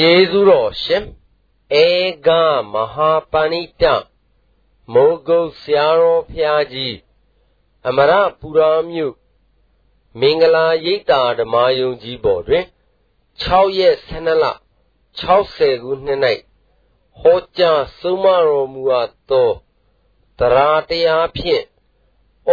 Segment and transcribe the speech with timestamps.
[0.00, 1.04] ကျေးဇူးတော်ရှင်
[1.82, 1.86] ဧ
[2.26, 2.28] က
[2.72, 3.84] မဟာပဏိတ
[4.92, 6.96] မိုးကုတ်ဆရာတော်ဖျားကြီး
[7.88, 9.14] အမရပူရာမြို့
[10.20, 12.64] မင်္ဂလာရိပ်သာဓမ္မယုံကြီးပေါ်တွင်
[13.42, 14.44] 6ရက်12လ
[15.22, 16.20] 60ခုနှစ်၌
[17.20, 19.50] ဟောကြားဆုံးမတော်မူအပ်သော
[20.38, 21.64] တရားတရားဖြင့်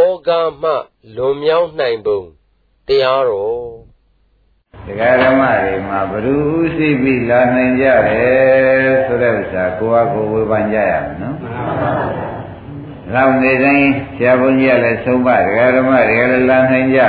[0.01, 0.29] ဩဃ
[0.61, 0.63] မ
[1.15, 2.21] လွန်မြောက်နိုင်ပုံ
[2.87, 3.92] တရားတော်
[4.86, 6.38] ဒကာဓမ္မတွေမှာဘ ᱹ ဥ
[6.77, 11.91] သိပြီးလာနိုင်ကြတယ်ဆိုတဲ့ဥစ္စာကိုယ့်အကိုဝေဖန်ကြရမယ်နော်မှန်ပါပါ
[13.13, 17.02] လောက်နေတိုင်းဆရာဘုန်းကြီးကလည်းသုံးပါဒကာဓမ္မတွေကလည်းလာနိုင်ကြ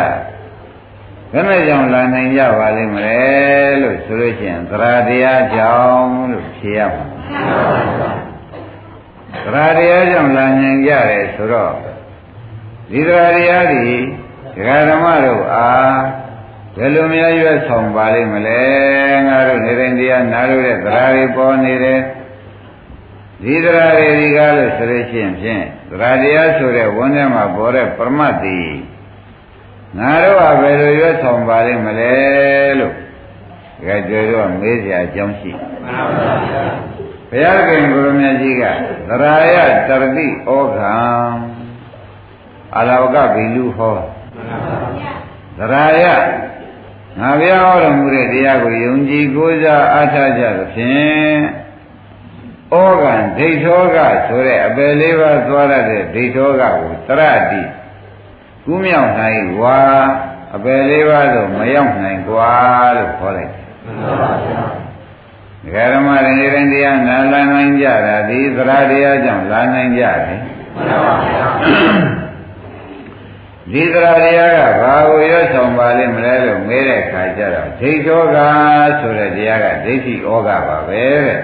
[1.32, 3.20] ဘယ်နဲ့ကြောင့်လာနိုင်ကြပါလိမ့်မလဲ
[3.80, 7.04] လို့ဆိုလို့ရှိရင်သရတရားကြောင့်လို့ဖြေရမှာ
[9.44, 11.72] သရတရားကြောင့်လာနိုင်ကြတယ်ဆိုတော့
[12.90, 13.96] ဒီသရတရားဒီ
[14.56, 16.23] ဒကာဓမ္မတို့အား
[16.76, 18.62] ဘယ်လိုများရွတ်ဆောင်ပါလိမ့်မလဲ
[19.28, 22.00] ငါတို့နေတိုင်းတရားနားလို့တဲ့သရာတွေပေါ်နေတယ်
[23.42, 28.60] ဒီသရာတွေဒီကားလို့ဆိုလို့ရှိရင်ဖြင့်သရာတရားဆိုတဲ့ဝန်းထဲမှာပေါ်တဲ့ပရမတ်တိ
[29.98, 32.14] ငါတို့ကဘယ်လိုရွတ်ဆောင်ပါလိမ့်မလဲ
[32.78, 32.94] လို့
[33.82, 36.64] ကြွယ်တော့မေးစရာအကြောင်းရှိမှန်ပါဗျာ
[37.30, 38.64] ဘုရားခင်ကိုရမကြီးက
[39.08, 39.56] သရာယ
[39.88, 40.94] တရတိဩခံ
[42.76, 45.12] အလောကဘိလူဟောမှန်ပါဗျာ
[45.58, 46.43] သရာယ
[47.19, 51.39] ငါဘုရားဟောတော်မူတဲ့တရားကိုယုံကြည်ကိုးစားအားထားကြသဖြင့်
[52.73, 57.61] ဩကံဒိဋ္ဌောကဆိုတဲ့အပယ်လေးပါးသွားရတဲ့ဒိဋ္ဌောကကိုတရတိ
[58.65, 59.79] ကူးမြောက်နိုင်ဝါ
[60.55, 62.53] အပယ်လေးပါးဆိုမရောက်နိုင်กว่า
[62.95, 64.63] လို့ခေါ်လိုက်တယ်မှန်ပါဗျာ
[65.63, 72.12] ဒကာဓမ္မတွေနေတိုင်းတရားနာလာနိုင်ကြတာဒီသရတရားကြောင့်လာနိုင်ကြတယ်မှန်ပါဗျာ
[73.72, 78.38] ဒီသရတရားကဘာကိုရွတ်ဆောင်ပါလိမ့်မလဲလို့မေးတဲ့အခါကျတော့ဒိဋ္ဌောက
[79.00, 81.36] ဆိုတဲ့တရားကဒိဋ္ဌိဩဃပါပဲတဲ့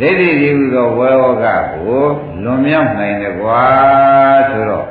[0.00, 2.04] ဒိဋ္ဌိဒီဟုသောဝေဩဃကို
[2.42, 3.64] လွန်မြောက်နိုင်တယ်ကွာ
[4.50, 4.86] ဆိုတော့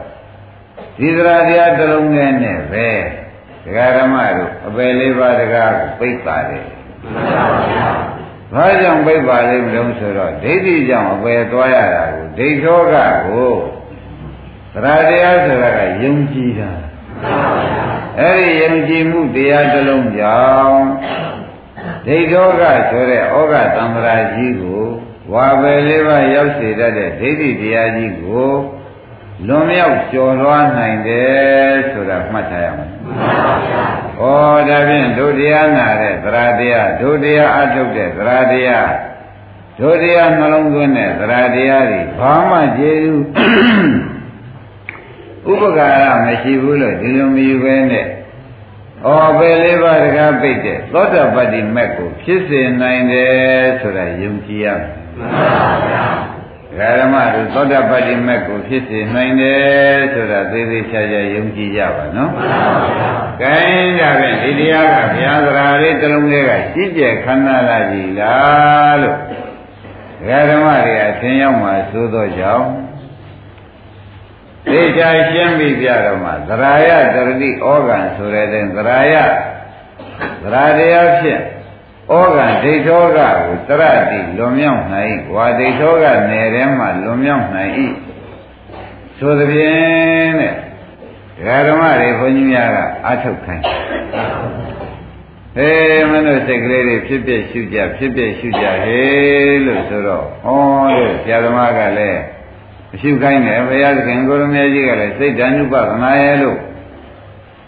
[0.97, 2.87] ဒီသရတရားတစ်လုံးနဲ့နဲ့ပဲ
[3.63, 7.87] ဒကာဓမ္မတို့အပယ်လေးပါးတကားကိုပိတ်ပါတယ်မှန်ပါဗျာ
[8.53, 12.95] ဘာကြောင့်ပိတ်ပါလိမ့်မလို့ဆိုတော့ဒိဋ္ဌိကြောင့်အပယ်သွားရတာကိုဒိဋ္ဌောက
[13.27, 13.51] ကို
[14.73, 16.71] သရတရားဆိုတာကယုံကြည်တာ
[18.19, 20.83] အဲ့ဒီယုံကြည်မှုတရားတစ်လုံးကြောင့်
[22.05, 24.83] ဒိဋ္ဌောကဆိုတဲ့ဩဃတံ္ဍရာကြီးကို
[25.33, 28.51] ဝါပယ်လေးပါးရောက်စေတတ်တဲ့ဒိဋ္ဌိတရားကြီးကို
[29.47, 32.89] လွန်မြောက်ကျော်လွှားနိုင်တယ်ဆိုတာမှတ်ထားရမယ်။
[34.19, 34.23] ဩ
[34.69, 38.89] ဒါဖြင့်ဒုတရားနာတဲ့သရတရားဒုတရားအထုတ်တဲ့သရတရား
[39.79, 43.21] ဒုတရားနှလုံးသွင်းတဲ့သရတရားတွေဘာမှကျေးဇူး
[45.49, 48.05] ဥပကာရမရှိဘူးလို့ဒီလိုမယူပဲနဲ့
[49.05, 49.07] ဩ
[49.37, 55.71] ဘယ်လေးပါးတကားပိတ်တဲ့သောတာပတ္တိမက်ကိုဖြစ်စေနိုင်တယ်ဆိုတာယုံကြည်ရမယ်မှန်ပါ
[56.77, 63.09] ဗျာဓမ္မတို့သောတာပတ္တိမက်ကိုဖြစ်စေနိုင်တယ်ဆိုတာသေသေးချာချာယုံကြည်ကြပါနော်မှန်ပါဗျာ။
[63.41, 69.17] ကိုင်းကြဖြင့်ဒီတရားကဘုရားသရာလေးတစ်လုံးလေးကရှိကျက်ခန္ဓာလာကြည်လားလို့
[70.49, 72.67] ဓမ္မတွေအထင်ရောက်မှသို့သောကြောင့်
[74.65, 79.15] သေချာရှင်းပြီးပြတော့မှသရာယတရတိဩဃံဆိုတဲ့တဲ့သရာယ
[80.43, 81.41] သရာတရားဖြင့်
[82.11, 87.71] ဩဃံဒိဋ္ဌောကကိုတရတိလွန်မြောက်နိုင်ဝါဒိဋ္ဌောကနယ်ထဲမှာလွန်မြောက်နိုင်၏
[89.17, 93.63] ဆိုသဖြင့်တဲ့ဓမ္မတွေဘုန်းကြီးများကအထုတ်ခိုင်း
[95.55, 100.49] ဟေးမင်းတို့စိတ်ကလေးတွေဖြစ်ဖြစ်ရှုကြဖြစ်ဖြစ်ရှုကြဟေးလို့ဆိုတော့ဩ
[100.95, 102.21] တဲ့ဆရာသမားကလည်း
[102.93, 106.59] အရှုခိုင်းတယ်ဘုရားသခင်ကိုရမေကြီးကလည်းစိတ်ဓာနုပသနာရဲ့လို့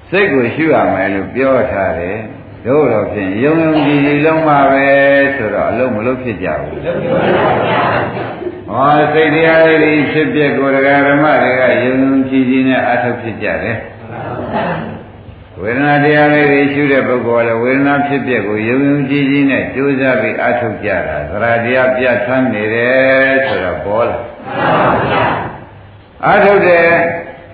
[0.10, 2.20] စိတ်ကိုရှုရမယ်လို့ပြောထားတယ်
[2.66, 4.88] တို့တော့ဖြင့်ယုံယုံကြည်ကြည်လုံးပါပဲ
[5.36, 6.82] ဆိုတော့အလုံးမလုံးဖြစ်ကြဘူး
[8.70, 11.96] ဟောစိတ်တရားတွေဖြစ်ပြကိုယ်တရားဓမ္မတွေကယုံယုံ
[12.30, 13.78] ကြည်ကြည်နဲ့အထုတ်ဖြစ်ကြတယ်
[15.62, 24.33] ဝေဒနာတရားလေးတွေရှုတဲ့ပုဂ္ဂိုလ်ကလည်းဝေဒနာဖြစ်ပြကိုယုံယုံကြည်ကြည်နဲ့ကြိုးစားပြီးအထုတ်ကြတာသရတရားပြတ်ထမ်းနေတယ်ဆိုတော့ပေါ်လာ
[26.26, 26.88] အာထုတ်တယ်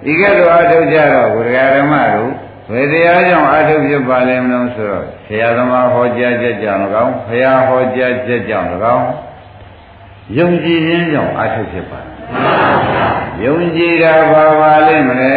[0.04, 2.32] ဒီကဲ့သို့အာထုတ်ကြတော့ဘုရားဓမ္မတို့
[2.72, 9.08] ဘယ်တရားကြောင့်အာထုတ်ဖြစ်ပါလဲမလို့ဆိုတော့ဆရာသမားဟောကြားချက်ကြောင့်၎င်းဘုရားဟောကြားချက်ကြောင့်၎င်း
[10.38, 12.00] ယုံကြည်ခြင်းကြောင့်အာထုတ်ဖြစ်ပါ
[13.44, 15.34] ယုံကြည်တာဘာပါလိမ့်မလဲ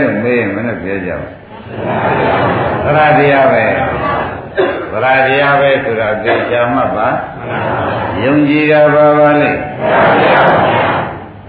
[0.00, 1.10] လို့မေးရင်မနဲ့ပြောကြ
[2.94, 3.64] ပါသရတရားပဲ
[4.92, 7.08] သရတရားပဲဆိုတာသိချာမှတ်ပါ
[8.24, 9.58] ယုံကြည်တာဘာပါလိမ့်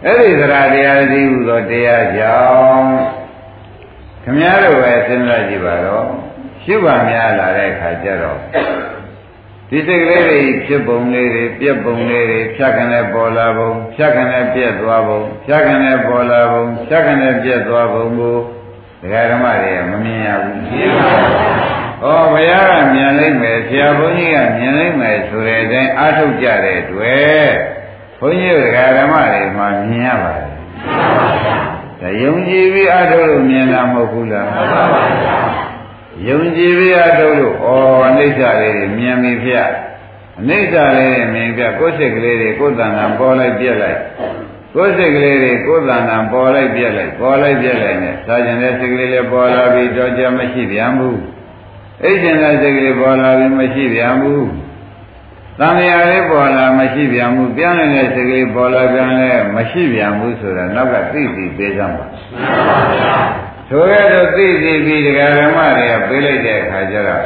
[0.06, 2.38] အဲ့ဒီသရတရားသိဟုသောတရားကြော
[2.74, 2.90] င့်
[4.24, 6.06] ခမည်းတော်ပဲစဉ်းစားကြည့်ပါတော့
[6.64, 8.40] ရှုပါများလာတဲ့အခါကျတော့
[9.70, 18.38] ဒီစိတ်ကလေးတွေဖြစ်ပုံလေးတွေပြက်ပုံလေးတွေဖြတ်ခနဲ့ပေါ်လာပုံဖြတ်ခနဲ့ပြက်သွားပုံဖြတ်ခနဲ့ပေါ်လာပုံဖြတ်ခနဲ့ပြက်သွားပုံကို
[19.02, 21.12] ဒကာဓမ္မတွေကမမြင်ရဘူးမြင်ပါ
[22.02, 27.75] ဘူးဩဘုရားကမြင်လိုက်မယ်ဆရာဘုန်းကြီးကမြင်လိုက်မယ်ဆိုတဲ့အတိုင်းအားထုတ်ကြတဲ့တွေ့ဘု
[28.28, 30.50] န်းကြီးဒကာဓမ္မတွေမှမြင်ရပါတယ်
[32.02, 35.04] ဒါယုံကြည်ပြီးအားထုတ်လို့မြင်တာမဟုတ်ဘူးလားမှန်ပါပါ
[36.28, 37.68] ယုံကြည်ပြရတော့လို့ဩ
[38.08, 39.70] အနိစ္စလေးတွေမြင်ပြီဖျက်
[40.40, 44.00] အနိစ္စလေးတွေမြင်ပြကိုယ်စိတ်ကလေးတွေကိုယ်တဏ္ဍာပေါ်လိုက်ပြက်လိုက်
[44.76, 51.20] ကိုယ်စိတ်ကလေးတွေကိုယ်တဏ္ဍာပေါ်လိုက်ပြက်လိုက်ပေါ်လိုက်ပြက်လိုက်နဲ့သာကျင်တဲ့စိတ်ကလေးလည်းပေါ်လာပြီးတော့ကြမရှိပြန်ဘူး
[52.04, 54.46] အိတ်ကျင်တဲ့စိတ်ကလေးပေါ်လာပြီးမရှိပြန်ဘူး
[55.60, 62.20] သံဃာလေးပေါ်လာမရှိပြန်ဘူးပြန်နေတဲ့စိတ်ကလေးပေါ်လာပြန်လဲမရှိပြန်ဘူးဆိုတာနောက်ကသိသိပေးစမ်းပါမှန်
[62.68, 63.14] ပါဗျာ
[63.70, 67.26] ဆိုရတော့သိသိပြီးဒကာဓမ္မတွေကပြေးလိုက်တဲ့အခါကျတော့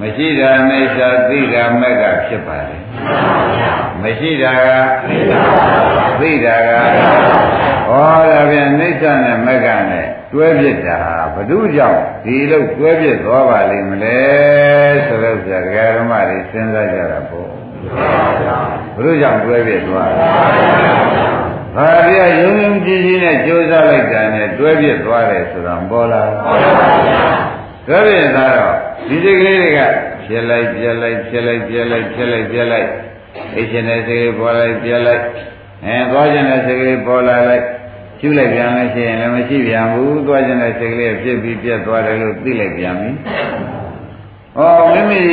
[0.00, 2.76] မရှိတာအိဋ္ဌာသိတာမက်ကဖြစ်ပါလေ
[4.02, 4.68] မရှိတာက
[6.20, 6.70] သိတာက
[7.88, 10.98] ဟောဒါပြန်အိဋ္ဌာနဲ့မက်ကနဲ့တွဲပြစ်တာ
[11.34, 14.18] ဘု து ကြောင့်ဒီလိုတွဲပြစ်သွားပါလိမ့်မလဲ
[15.06, 17.57] ဆိုတော့ဆရာဒကာဓမ္မတွေစဉ်းစားကြတာပေါ့
[18.96, 20.10] ဘု து ကြောင့်တွဲပြစ်သွား
[21.76, 27.22] ဘာပြယုံယုံကြည်ကြည်နဲ့ကြိုးစားလိုက်တာနဲ့တွဲပြစ်သွားတယ်ဆိုတာပေါ်လာပေါ်ပါဗျာ
[27.88, 28.74] တွဲပြစ်သွားတော့
[29.08, 29.80] ဒီစိတ်ကလေးတွေက
[30.24, 32.88] ဖြစ်လိုက်ပြက်လိုက်ဖြစ်လိုက်ပြက်လိုက်ဖြစ်လိုက်ပြက်လိုက်
[33.54, 35.22] အိတ်ရှင်တဲ့စိတ်ကလေးပေါ်လိုက်ပြက်လိုက်
[35.84, 37.64] အဲသွားခြင်းတဲ့စိတ်ကလေးပေါ်လာလိုက်
[38.20, 43.10] ကျူးလိုက်ပြန်လို့ရှိရင်လည်းမရှိပြန်ဘူးသွားခြင်းတဲ့စိတ်ကလေးဖြစ်ပြီးပြက်သွားတယ်လို့သိလိုက်ပြန်ပြီ
[44.58, 44.62] ဩ
[44.92, 45.24] မိမိ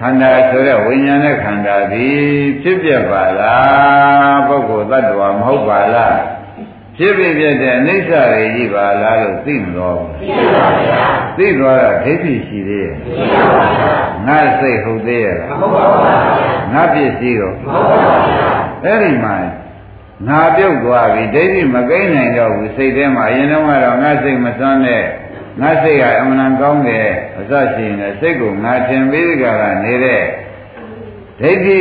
[0.00, 2.24] ခန္ဓာဆိုတဲ့ဝိညာဉ်နဲ့ခန္ဓာသည်
[2.62, 6.18] ဖြစ်ပြပါလားပုဂ္ဂိုလ်တ attva မဟုတ်ပါလား
[6.96, 11.02] ဖြစ်ပြပြတဲ့အနိစ္စတွေကြီးပါလားလို့သိမလို့သိပါဗျာ
[11.38, 19.36] သိသွားတာဒိဋ္ဌိရှိသေးရဲ့သိပါဗျာငါစိတ်ဟုတ်သေးရဲ့မဟုတ်ပါဘူးငါပစ္စည်းတော့မဟုတ်ပါဘူးအဲ့ဒီမှာ
[20.28, 25.04] ငါပြုတ်သွားပြီဒိဋ္ဌိမကိန်းနိုင်တော့ဘူးစိတ်ထဲမှာအရင်တော့ကတော့ငါစိတ်မစွမ်းတဲ့
[25.60, 27.08] ငါစိတ်ကအမှန်ကောင်းတယ်
[27.38, 30.22] အစရှိရင်စိတ်ကိုငါထင်ပြီးကြတာနေတဲ့
[31.40, 31.80] ဒိဋ္ဌိ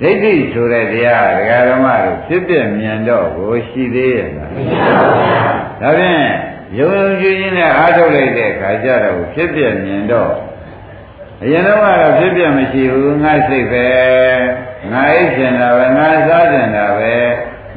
[0.00, 6.22] ဒိဋ္ဌိဆိုတဲ့တရားဒကာဓမ္မတို့ဖြစ်ပြမြင်တော့ကိုရှိသေးရဲ့လားမရှိပါဘူးဒါဖြင့်
[6.78, 10.32] ယုံယုံကြည်ကြည်နဲ့အားထုတ်လိုက်တဲ့အခါကျတော့ဖြစ်ပြမြင်တော့
[11.42, 13.86] အရင်တော့ကတော့ဖြစ်ပြမရှိဘူးငါစိတ်ပဲ
[14.92, 17.14] ငါအိတ်ကျင်တာပဲငါစားကျင်တာပဲ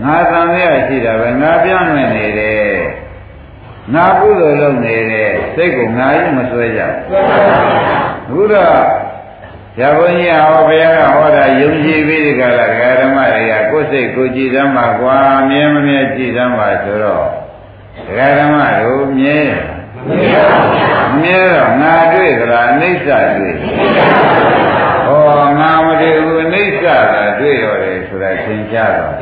[0.03, 2.60] ငါသံဃာရှိတာပဲငါပြောင်းနေနေတယ်
[3.93, 6.81] ငါကုသိုလ်လုပ်နေတဲ့စိတ်ကိုငါကြီးမဆွဲကြ
[8.29, 8.81] ဘူးဘုရား
[9.77, 15.17] ဇာဘုန်းကြီးဟောဘုရားကဟောတာယုံကြည်ပြီးဒီကလာဒကာဓမ္မတွေကကိုယ်စိတ်ကိုကြည်သမ်းပါကွာ
[15.49, 17.25] မြဲမမြဲကြည်သမ်းပါဆိုတော့
[18.07, 19.39] ဒကာဓမ္မတို့မြဲ
[21.21, 23.55] မြဲတော့ငါတွေ့သလားအိဋ္ဌတွေ့
[25.05, 26.87] ဟောငါမတွေ့ဘူးအိဋ္ဌက
[27.39, 29.13] တွေ့ရတယ်ဆိုတာသင်ကြားတော့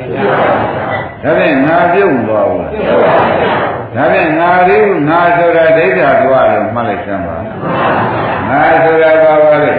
[1.24, 7.38] ဒါဖြင့်ငါပြုတ်သွားဘူး ဒါဖြင့်ငါလေးငါဆိုတာဒိဋ္ဌာသွားလို့မှတ်လိုက်စမ်းပါ
[8.50, 9.72] ငါဆိုတာဘာပါလဲ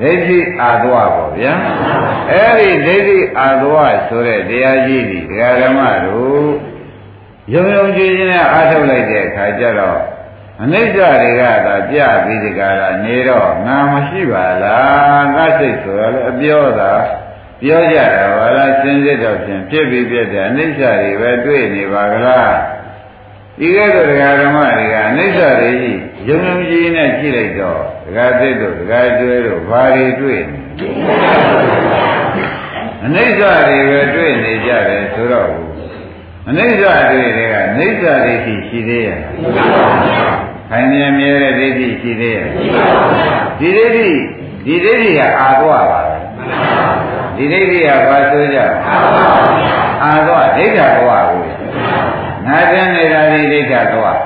[0.00, 1.52] ဒိဋ္ဌိအာသွားပေါ့ဗျာ
[2.30, 6.46] အဲ့ဒီဒိဋ္ဌိအာသွားဆိုတဲ့တရားကြီးဒီဒကာဓမ္မတို့
[7.52, 10.00] ယုံယုံကြည်ကြည်နဲ့အားထုတ်လိုက်တဲ့အခါကျတော့
[10.62, 16.92] အနိစ္စတွေကသာပြပြီးဒီကရာနေတော့ငါမရှိပါလားငါစိတ်ဆိုရလဲအပြောတာ
[17.62, 22.54] ပြောကြတာဘာလားစင်စစ်တော့ဖြင့်ဖြစ်ပြီးပြတဲ့အနိစ္စတွေပဲတွေ့နေပါကလား
[23.58, 30.88] ဒီကဲ့သို့ဒကာဓမ္မတွေကအနိစ္စတွေကြီးယုံယုံကြည်နဲ့ကြည့်လိုက်တော့ဒကာသစ်တို့ဒကာကျွဲတို့ဘာတွေတွေ့နေ
[33.04, 35.50] အနိစ္စတွေပဲတွေ့နေကြတယ်ဆိုတော့
[36.48, 39.20] အနိစ္စတွေတွေကနိစ္စတွေရှိသေးရဲ့
[40.70, 42.46] ခိုင်မြဲမြဲတဲ့ဒိဋ္ဌိရှိသေးရဲ့
[43.58, 44.08] ဒီဒိဋ္ဌိ
[44.66, 46.16] ဒီဒိဋ္ဌိကအာသွားပါပဲ
[47.36, 48.58] ဒီဒိဋ္ဌိကဘာဆိုကြ
[50.04, 51.40] အာသွားဒိဋ္ဌဘဝကို
[52.46, 54.18] ငါတန်းနေတာဒီဒိဋ္ဌသွား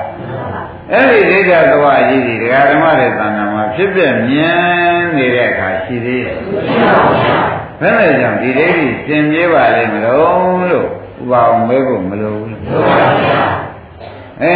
[0.91, 6.37] အဲ့ဒီဒိဋ္ဌသွားကြီးဒီဒကာဓမ္မရဲ့သံဃာမှာဖြစ်ပြမြင်နေတဲ့အခါရှိသေးရဲ့
[7.81, 10.87] ဘယ်နဲ့ကြောင့်ဒီဒိဋ္ဌိသင်ပြေးပါလိမ့်မလို့လို့
[11.21, 12.85] ဥပအောင်မဲဖို့မလိုဘူးလို့
[14.43, 14.55] အဲ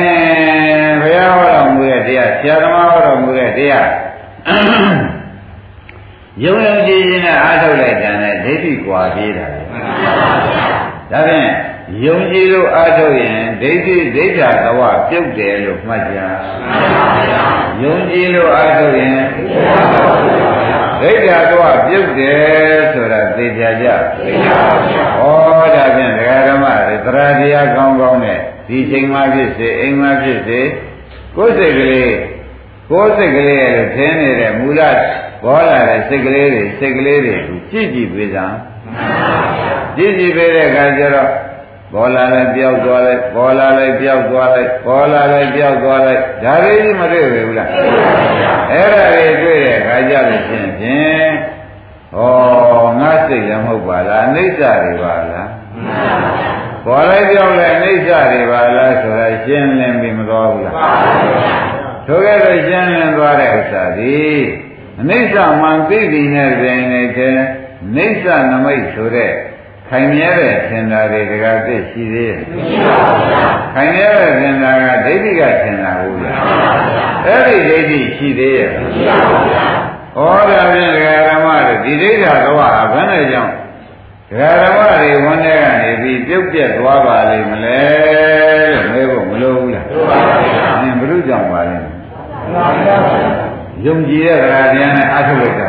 [1.02, 3.88] ဘုရားဟောတော်မူတဲ့တရားဆရာသမားဟောတော်မူတဲ့တရား
[6.44, 9.62] ယုံယုံကြည်ကြည်နဲ့အားထုတ်လိုက်တယ်နဲ့ဒိဋ္ဌိကွာပြေးတာလေ
[11.12, 11.50] ဒါဖြင့်
[12.06, 16.18] ယုံကြည်လို့အားထုတ်ရင်ဒိဋ္ဌိဒိဋ္ဌာသဝပြုတ်တယ်လို့မှတ်ကြ
[17.82, 19.20] ယုံကြည်လို့အားထုတ်ရင်
[21.02, 23.88] ဒိဋ္ဌာသဝပြုတ်တယ်ဆိုတာသိကြကြ
[24.20, 25.24] သိကြပါဗျာဩ
[25.76, 30.60] ဒါဖြင့်ဒကာဓမ္မတွေသရတရားကောင်းကောင်းနဲ့ဒီချိန်မှဖြစ်စေအိမ်မှဖြစ်စေ
[31.36, 32.16] ကိုယ်စိတ်ကလေး
[32.92, 34.82] ကိုယ်စိတ်ကလေးရဲ့ထင်းနေတဲ့မူလ
[35.44, 37.36] ပေါ်လာတဲ့စိတ်ကလေးတွေစိတ်ကလေးတွေ
[37.72, 38.58] ကြည့်ကြည့်ပေးစမ်း
[39.98, 41.30] ကြည့်ကြည့်ပေးတဲ့အခါကျတော့
[41.94, 47.70] ပေါ်လာလိုက်ပြောက်သွားလိုက်ပေါ်လာလိုက်ပြောက်သွားလိုက်ပေါ်လာလိုက်ပြောက်သွားလိုက်ဒါလေးကြီးမတွေ့ဘူးလား
[48.72, 51.30] အဲ့ဒါလေးတွေ့တဲ့အခါကျလို့ရှင်ဖြင့်
[52.16, 52.20] ဩ
[53.00, 55.50] ငါစိတ်လည်းမဟုတ်ပါလားအိဋ္ဌတွေပါလား
[56.86, 60.76] ပေါ်လိုက်ပြောက်လိုက်အိဋ္ဌတွေပါလားဆိုတာရှင်းလင်းပြီးမတော်ဘူးလား
[62.08, 64.20] ဆိုကြလို့ရှင်းလင်းသွားတဲ့ဥစ္စာဒီ
[65.02, 67.38] အနိစ္စမှန်သိပြီနဲ့တွင်နေတဲ့
[67.96, 69.32] နိစ္စနမိတ်ဆိုတဲ့
[69.90, 76.38] ခိုင်မြဲတဲ့သင်္သာတွေတကားသိရှိသေးရဲ့မရှိပါဘူးဗျာခိုင်မြဲတဲ့သင်္သာကဒိဋ္ဌိကသင်္သာဟုတ်လား
[77.26, 79.66] အဲ့ဒီဒိဋ္ဌိရှိသေးရဲ့မရှိပါဘူးဗျာ
[80.16, 83.54] ဟောဒါဖြင့်ဒကာဓမ္မတွေဒီဒိဋ္ဌာသဝဟာဘယ်နဲ့ကြောင့်
[84.30, 87.82] ဒကာဓမ္မတွေဝန်ထဲကနေပြီးပြုတ်ပြက်သွားပါလိမ့်မလဲ
[88.74, 91.94] လို့မေးဖို့မလိုဘူးလားမှန်ပါဗျာဘယ်လိုကြောင့်ပါလဲမှန်
[92.56, 93.51] ပါဗျာ
[93.86, 95.68] ယုံကြည်တဲ့ဒကာတရားနဲ့အထုလိုက်တာ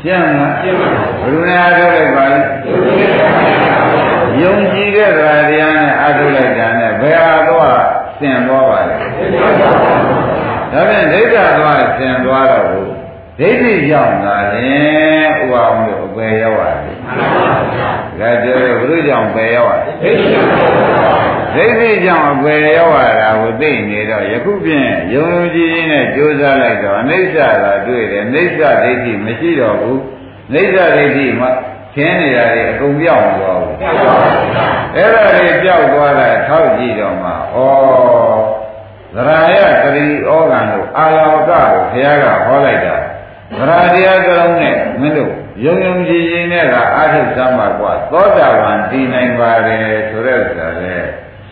[0.00, 0.88] ရှင်းလားရှင်းပါ
[1.22, 2.40] ဘယ်လိုနဲ့အထုလိုက်ပါလဲ
[4.42, 5.20] ယုံကြည်တဲ့တ
[5.60, 7.68] ရားနဲ့အထုလိုက်တာနဲ့ဘယ်ဟာတော့
[8.18, 9.20] ဆင်သွားပါလဲဒါဖြ
[10.98, 12.88] င့်ဒိဋ္ဌာသွားဆင်သွားတော့ဘူး
[13.38, 16.96] ဒိဋ္ဌိရောက်လာရင်ဥပအောင်လို့အပယ်ရောက်ရတယ်
[18.20, 30.00] ဒါပြောရဘုရားကြောင့်ပယ်ရောက်ရတယ်ဒိဋ္ဌိကြော ဒိဋ္ဌိကြောင့်အပယ်ရောက်ရတာကိုသိနေတော့ယခုဖြင့်ယုံယုံကြည်ကြည်နဲ့ကြိုးစားလိုက်တော့အနိစ္စသာတွေ့တယ်အနိစ္စဒိဋ္ဌိမရှိတော့ဘူး
[30.48, 31.48] အနိစ္စဒိဋ္ဌိမှ
[31.94, 33.76] ခင်းနေရတယ်အကုန်ပြောက်သွားဘူး
[34.96, 37.34] အဲ့ဒါတွေပြောက်သွားတာထောက်ကြည့်တော့မှဩ
[39.14, 42.96] သရယသတိဩဃံတို့အာလောကကိုဘုရားကဟောလိုက်တာ
[43.58, 45.32] သရတရားကလုံးနဲ့မင်းတို့
[45.64, 50.96] ယုံယုံကြည်ကြည်နဲ့ကအာထုသမ္မာကွာသောတာပန်တည်နိုင်ပါတယ်ဆိုတဲ့ဥစ္စာလေ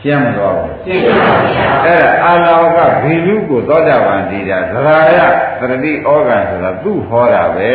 [0.02, 5.18] ရှင်းမသွားဘူးရှင်းပါဗျာအဲ့ဒါအာလောကဘီလူကိုသောတာပန်တည်တာသရယ
[5.60, 7.72] တတိဩဂံဆိုတာသူ့ဟောတာပဲ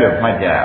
[0.00, 0.56] လို့မှတ်ကြပါ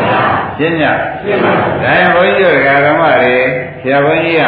[0.00, 0.22] ဗျာ
[0.58, 0.82] ရှင်းည
[1.22, 3.36] ရှင်းပါဒါရင်ဘုန်းကြီးတို့ဓမ္မတွေ
[3.80, 4.44] ဆရာဘုန်းကြီးက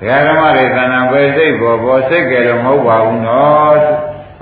[0.00, 3.76] ဒကာဓမ္မတွေသဏ္ဍာန်ပဲစိတ်ပေါ်ပေါ်စိတ်ကြလို့မဟုတ်ပါဘူးနော်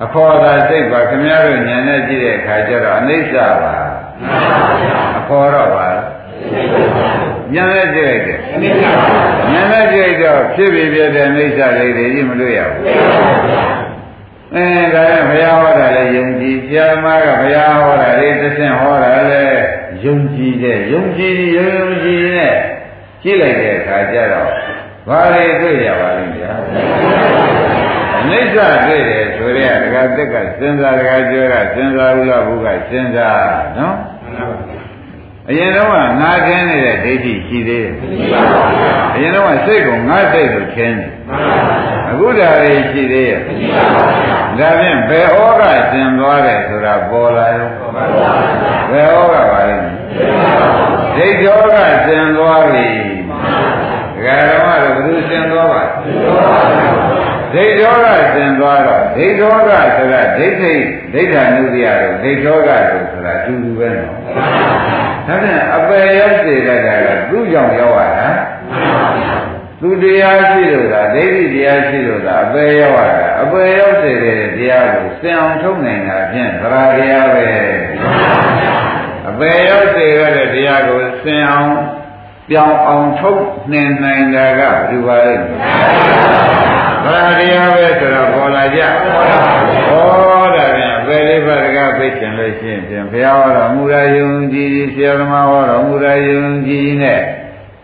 [0.05, 3.77] အခေါ်သာစိတ်ပါခင်ဗျားတို့ဉာဏ်နဲ့ကြည့်တဲ့အခါကျတော့အနိစ္စပါ
[5.19, 5.89] အခေါ်တော့ပါ
[7.55, 9.05] ဉာဏ်နဲ့ကြည့်လိုက်တယ်အနိစ္စပါ
[9.53, 12.85] ဉာဏ်နဲ့ကြည့်လိုက်တော့ဖြစ်ပြီးပြတဲ့အနိစ္စလေးတွေကြီးမတွေ့ရဘူး
[14.55, 19.63] အဲဒါနဲ့ဘုရားဟောတာလည်းယုံကြည်ဆရာမကဘုရားဟောတာလေးတစ်ဆင့်ဟောတာလည်း
[20.05, 22.57] ယုံကြည်တဲ့ယုံကြည်ယုံယုံကြည်နဲ့
[23.23, 24.51] ကြည့်လိုက်တဲ့အခါကျတော့
[25.09, 26.53] ဘာတွေတွေ့ရပါလိမ့်ဗျာ
[28.21, 33.43] အနိစ္စတွေ့တယ်ဆိုရဲဒကာတက်ကစဉ်းစားဒကာကျွဲကစဉ်းစားဘူးလားဘုကစဉ်းစား
[33.79, 33.97] နော်
[35.51, 37.91] အရင်တော့ကငါခင်းနေတဲ့ဒိဋ္ဌိရှိသေးတယ်
[39.15, 41.11] အရင်တော့ကစိတ်ကငါစိတ်ကိုခင်းတယ်
[42.11, 43.41] အခုဒါတွေရှိသေးရဲ့
[44.59, 45.63] ဒါဖြင့်ဘယ်ဩက
[45.93, 49.77] သင်သွားတယ်ဆိုတာပေါ်လာရောဘယ်ဩကပါလဲ
[51.17, 51.75] ဒိဋ္ဌောက
[52.07, 52.87] သင်သွားပြီ
[54.15, 55.83] ဒကာဓမ္မတို့ဘယ်သူသင်သွားပါ
[57.55, 60.73] ဒိဋ္ဌောကသင်သွားတော့ဒိဋ္ဌောကဆိုတာဒိဋ္ဌိ
[61.13, 68.29] ဒိဋ္ဌာနုတ္တိယတို့ဒိဋ္ဌောကတို့ဆိုတာအတူတူပဲနော် ဒါဖြင့်အပယ်ရောက်စေတတ်တာကသူ့ကြောင့်ရောက်ရတာ
[69.81, 77.47] သူတရားရှိလို့သာဒိဋ္ဌိတရားရှိလို့သာအပယ်ရောက်ရတာအပယ်ရောက်စေတဲ့တရားကိုစင်အောင်ထုတ်နိုင်တာဖြင့်သရတရားပဲ
[79.29, 81.73] အပယ်ရောက်စေရတဲ့တရားကိုစင်အောင်
[82.51, 85.35] ပြောင်းအောင်ထုတ်နှင်နိုင်တာကဘယ်လိုပါလဲ
[87.05, 90.38] သရတရားပဲဆိုတော့ပေါ်လာကြဟောတာ
[91.09, 97.23] ပြန်ဘယ်လေးပါးတကားသိချင်လို့ရှိရင်ပြန်ဘုရားဟောတော်မူရာယုံကြည်ဆရာသမားဟောတော်မူရာယုံကြည်နဲ့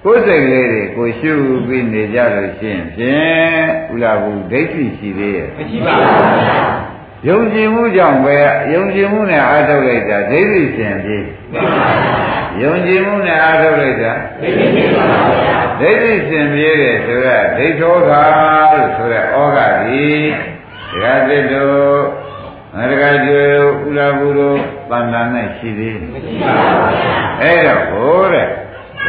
[0.04, 1.32] ကိုယ်စိတ်လေးတွေကိုရှု
[1.66, 3.64] ပြီးနေကြလို့ရှိရင်ဖြင့်
[3.94, 8.36] ဥလာဘူးဒိဋ္ဌိရှိသေးရဲ့မရှိပါဘူးယုံကြည်မှုကြောင့်ပဲ
[8.72, 11.18] ယုံကြည်မှုနဲ့အားထုတ်လိုက်တာဒိဋ္ဌိရှင်ပြီ
[12.62, 20.06] ယုံကြည်မှုနဲ့အားထုတ်လိုက်တာဒိဋ္ဌိရှင်ပါဗျာဒိဋ္ဌိရှင်ပြေးတယ်ဆိုတော့ဒိဋ္ဌောကလို့ဆိုတဲ့ဩဃဒီ
[20.90, 22.23] ဒကာသစ်တို့
[22.76, 23.42] ငါဒကာကျွေ
[23.86, 24.58] ဥလာဘူးတို့
[24.90, 28.48] တဏ္ဍာနဲ့ရှိသေးတယ်မရှိပါဘူးအဲ့တော့ဟိုတဲ့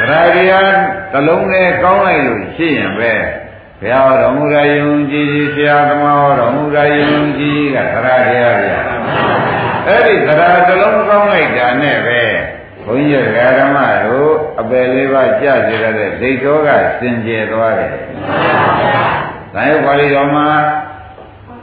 [0.08, 0.72] သရတရား
[1.14, 3.14] တလုံးနဲ့ကောင်းလိုက်လို့ရှိရင်ပဲ
[3.80, 8.80] ဘုရားတော်မူရာယုံကြည်ဆရာသမားတော်မူရာယုံကြည်ကသရတရားဗျာ
[9.88, 12.22] အဲ့ဒီသရတလုံးကောင်းလိုက်တာနဲ့ပဲ
[12.86, 13.28] ဘုန်းကြီး
[13.60, 16.70] ဓမ္မတို့အပယ်လေးပါးကြစေရတဲ့ဒိဋ္ဌောက
[17.00, 17.92] စင်ကြယ်သွားတယ်။
[19.54, 20.48] ဒါရုပ်ပါဠိတော်မှာ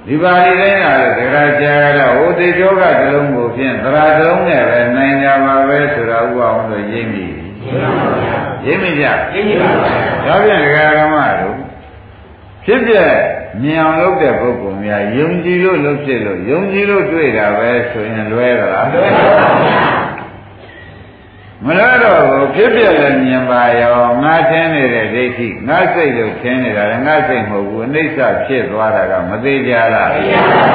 [0.06, 7.26] ဒီပါဠိတိုင်းကလည်းသရကြာကတော့ဟိုဒိဋ္ဌောကတလုံးကိုဖြင့်သရတလုံးနဲ့ပဲနိုင်ကြပါပဲဆိုတာဥပအောင်လို့ရင်းမိ
[8.64, 9.04] ရင်းမိကြ
[9.34, 9.88] ရင်းမိပါပါ
[10.26, 10.60] ဒါပြန်
[10.98, 11.56] ဓမ္မတို့
[12.64, 12.94] ဖြစ်ပြ
[13.62, 20.11] မြင်အောင်လုပ်တဲ့ပုဂ္ဂိုလ်များယုံကြည်လို့လုပ်ဖြစ်လို့ယုံကြည်လို့တွေ့တာပဲဆိုရင်လွဲသလားလွဲပါဘူး
[21.66, 30.72] မလွဲတော့ဘူးဖြစ်ပြလည်းမြင်ပါရောငါထင်းနေတဲ့ဒိဋ္ဌိငါစိတ်လို့ထင်းနေတာလည်းငါစိတ်မဟုတ်ဘူးအနိစ္စဖြစ်သွားတာကမသေးကြလားသိပါပါ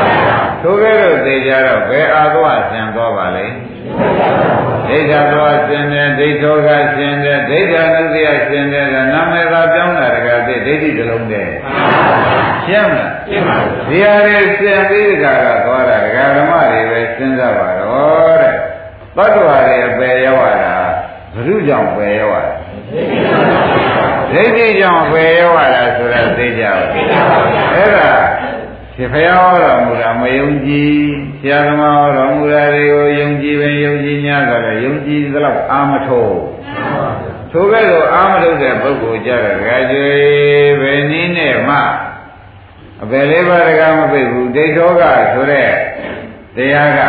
[0.62, 3.46] ထိုကဲ့သို့သေးကြတော့ဘယ်အာသွားဆင်သွားပါလဲ
[4.88, 11.54] ဒိဋ္ဌာသွားဆင်တယ်ဒိဋ္ဌောကဆင်တယ်ဒိဋ္ဌာနုတ္တိယဆင်တယ်နာမည်သာပြောင်းတာတကယ်သိဒိဋ္ဌိတစ်လုံးတည်း
[12.66, 13.58] ရှင်းမလားရှင်းပါ
[13.90, 18.56] ပြီဒီဟာတွေဆင်ပြီးကြတာသွားတာဒကာဓမ္မတွေပဲစဉ်းစားပါတော့တဲ့
[19.18, 20.77] သတ္တဝါတွေအပယ်ရောက်တာ
[21.38, 22.54] ဘုရုကြောင့်ပယ်ရောက်တာ
[24.32, 27.06] ဒိဋ္ဌိကြောင့်ပယ်ရောက်တာဆိုတာသိကြပါဘူး
[27.74, 28.12] အဲ့ဒါ
[28.96, 30.96] ဒီဖယားဟောတော်မူတာမယုံကြည်
[31.40, 36.38] ဆရာသမားဟောတော်မူတာတွေကိုယုံကြည်ပဲယုံကြည်냐ဆိုတော့ယုံကြည်သလောက်အာမထုတ်
[37.52, 40.08] ထိုကဲ့သို့အာမထုတ်တဲ့ပုဂ္ဂိုလ်ကြတော့ကြကြွေ
[40.82, 41.78] ဘယ်နည်းနဲ့မှ
[43.04, 45.04] အပယ်လေးပါးတကားမပိတ်ဘူးဒိဋ္ဌောက
[45.34, 45.70] ဆိုတဲ့
[46.56, 47.02] တရားက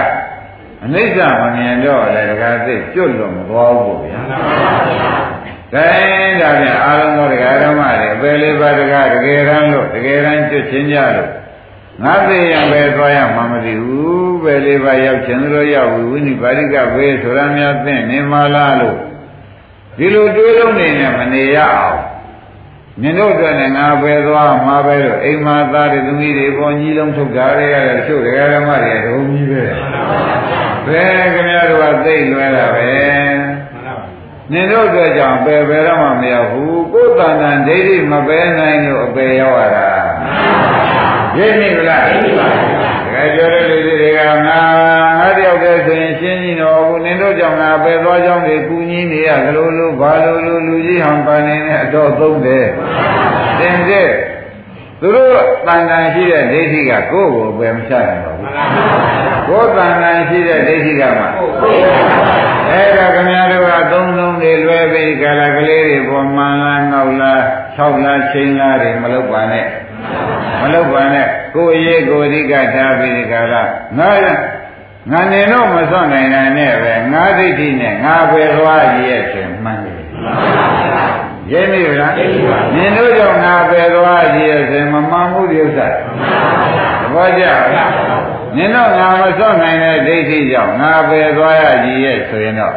[0.84, 4.20] အနိစ္စမမြင်တော့လည်းတကားသိကျွတ်လို့မသွားဘူးဗျာ
[5.72, 5.86] ကဲ
[6.40, 11.30] ဒါပြန်အာလုံးသောတရားဓမ္မတွေအပယ်လေးပါးတကားတကယ်တမ်းလို့တကယ်တမ်းကျွတ်ချင်းကြလို့
[12.04, 18.98] ငါသိရင်ပဲသွားရမှာမသိဘူးပဲလေးပါရောက်ခြင်းလို့ရောက်ဝိနိပါရိကဘေးဆိုတာများသိနေမလားလို့
[19.98, 21.98] ဒီလိုတွေးလုံးနေနဲ့မနေရအောင်
[23.02, 29.62] မြင်တို့အတွက်လည်းငါပဲသွားမှာပဲလို့အိမ်မှာသားတွေသမီးတွေပေါ်ကြီးလုံးထုတ်ကြရတဲ့တချို့တရားဓမ္မတွေဒုံကြီးပဲ
[30.90, 32.88] ဘယ်ခင်ဗျားတို့ကသိလွဲတာပဲ
[34.52, 39.88] နင်တို့အတွက်ကြောင့်ပယ်ပယ်တော့မှမရဘူးကိုယ်တဏ္ဍာဒိဋ္ဌိမပယ်နိုင်လို့အပယ်ရောက်ရတာ
[41.36, 52.66] ရင်းနေလားရင်းနေပါဘူးတကယ်ပြောတဲ့လူတွေကငါငါတယောက်တည်းဆိုရင်ရှင်းကြီးတော့ဘူးနင်တို့ကြောင့်ငါပဲသွားကြောင်းတွေကူညီနေရသလိုလိုဘာလိုလိုလူကြီးဟောင်ပန်းနေတဲ့အတော့သုံးတယ်
[53.58, 54.10] သင်တဲ့
[55.00, 55.30] သူတို့
[55.66, 58.46] တန်တန်ရှိတဲ့ဒိဋ္ဌိကကိုယ့်ကိုပဲမချနိုင်ပါဘူး
[59.48, 61.24] ကိုယ်တန်တန်ရှိတဲ့ဒိဋ္ဌိကမှ
[62.70, 67.40] အဲ့ဒါခင်ဗျားတို့ကသုံးလုံးတွေလွဲပြီးကာလကလေးတွေပေါ်မှန်လားငေါက်လား
[67.76, 69.66] ၆လားချိန်လားတွေမလုပ်ပါနဲ့
[70.62, 73.62] မလုပ်ပါနဲ့ကိုယ်ရေးကိုယ်အဓိကထားပြီးဒီကလာ
[73.98, 74.10] ငါ
[75.12, 79.98] ငါနေတော့မစွန့်နိုင်တာနဲ့ပဲငါဒိဋ္ဌိနဲ့ငါပဲသွားရရဲ့ဆိုမှန်းတယ်
[81.52, 82.14] ရင်းပြီလား
[82.74, 87.42] နင်တို့ကြောင့်ငါပဲသွားရရဲ့ဆိုမမှန်ဘူးဒီဥစ္စာသဘောကျ
[87.74, 87.92] လား
[88.56, 92.74] နင်တော့ငါမစွန့်နိုင်တဲ့ဒိဋ္ဌိကြောင့်ငါပဲသွားရကြီးရဲ့ဆိုရင်တော့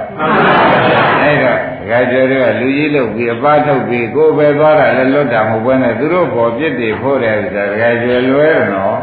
[1.21, 8.97] အဲ့တော့ဒကာကျော်တွေကလူကြီးလုပ်ပြီးအပားထုတ်ပြီးကိုယ်ပဲသွားတာလည်းလွတ်တာမဟုတ်ဘဲနဲ့သူတို့ပေါ်ပြစ်တွေဖို့တယ်ဆိုတာဒကာကျော်လွဲတယ်နော်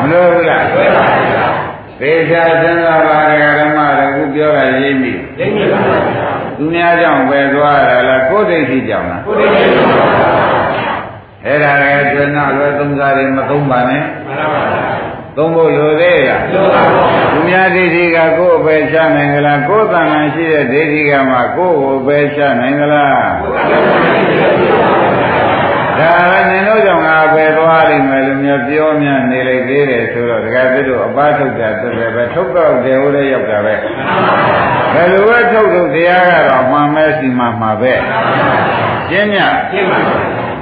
[0.00, 1.28] မလွဲဘူးလားလွဲပါဘူး
[2.00, 10.08] သေချာစဉ်းစားပါဒကာဓမ္မတို့ခုပြောတာရိပ်မိရိပ်မိပါဘူး သူများကြောင့်ပဲသွားရလားကိုယ်ဒိဋ္ဌိကြောင့်လားကိုယ်ဒိဋ္ဌိကြောင့်ပါ
[11.46, 14.62] အဲ့ဒါလည်းကျွမ်းလွယ်သုံးစားတွေမသုံးပါနဲ့မှန်ပါပါ
[15.36, 16.42] သုံးဖို့လိုသေးလား
[17.32, 25.03] သူများဒိဋ္ဌိကကိုယ်ပဲချနိုင်ကြလားကိုယ်တဏ္ဍာရှိတဲ့ဒိဋ္ဌိကမှကိုယ်ကိုပဲချနိုင်ကြလားဒါ
[25.98, 26.00] လ
[26.38, 33.74] ည်းနင်တို့ကြောင့်ငါပဲသွားလိမ့်မယ်လို့များပြောများနေလိုက်သေးတယ်ဆိုတော့ဒကာသစ်တို့အပားထုတ်တာသူလည်းပဲထုတ်တော့တယ်ဟိုလည်းရောက်တာပဲ
[34.94, 37.92] ဘယ်လိုပဲထုတ်ထုတ်တရားကတော့မှန်မဲစီမှမှာပဲ
[39.08, 39.36] ရှင်းည
[39.70, 39.98] ရှင်းပါ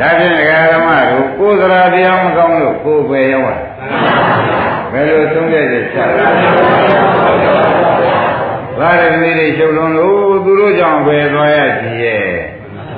[0.01, 3.66] ဒါဖြင့်ဒကာဓမ္မတို့ကိုယ်သရာတရားမကောင်းလို့ကိုယ်ပဲရောက်တာ
[4.92, 5.99] ဘယ်လိုသုံးတဲ့ချက်ချ
[8.79, 12.27] ဘာရမီတွေရှုပ်လုံးလို့သူတို့ကြောင့်ပဲသွားရကြည်ရဲ့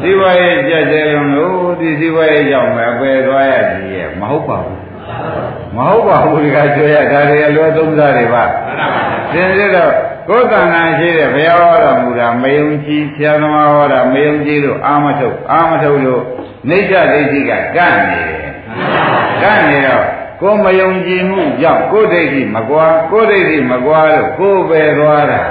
[0.03, 4.81] ဒီဘရဲ့ကြက်ကြဲလုံးလို့ဒီဒီဘရဲ့ကြောင့်ပဲပဲသွားရကြည်ရဲ့မဟုတ်ပါဘူး
[5.77, 8.45] မဟုတ်ပါဘူးဒီကကျွေးရဒါတွေအလွယ်သုံးစားတွေပါ
[9.33, 9.93] သင်စစ်တော့
[10.29, 16.23] ကိုယ်တဏ္ဍာရှိတဲ့ဘုရားဟောတော်မူတာမယုံကြည်ဆရာသမားဟောတာမယုံကြည်လို့အာမထုတ်အာမထုတ်လို့
[16.69, 18.53] နေကြဒိဋ္ဌိကကန့်နေတယ်
[19.43, 20.05] ကန့်နေတော့
[20.41, 25.43] ကိုမယုံကြည်မှုကြောင့်ကိုယ်ဒိဋ္ဌိမကွာကိုယ်ဒိဋ္ဌိမကွာလို့ကိုယ်ပဲသွားတာ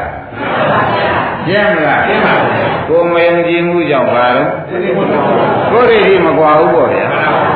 [1.47, 2.53] ရှင်းမလားရှင်းပါဘူး
[2.89, 7.05] ကိုမယုံကြည်မှုကြောင့်ပါတော့ကိုယ်ဒိဋ္ဌိမကွာဘူးပေါ့ဗျာ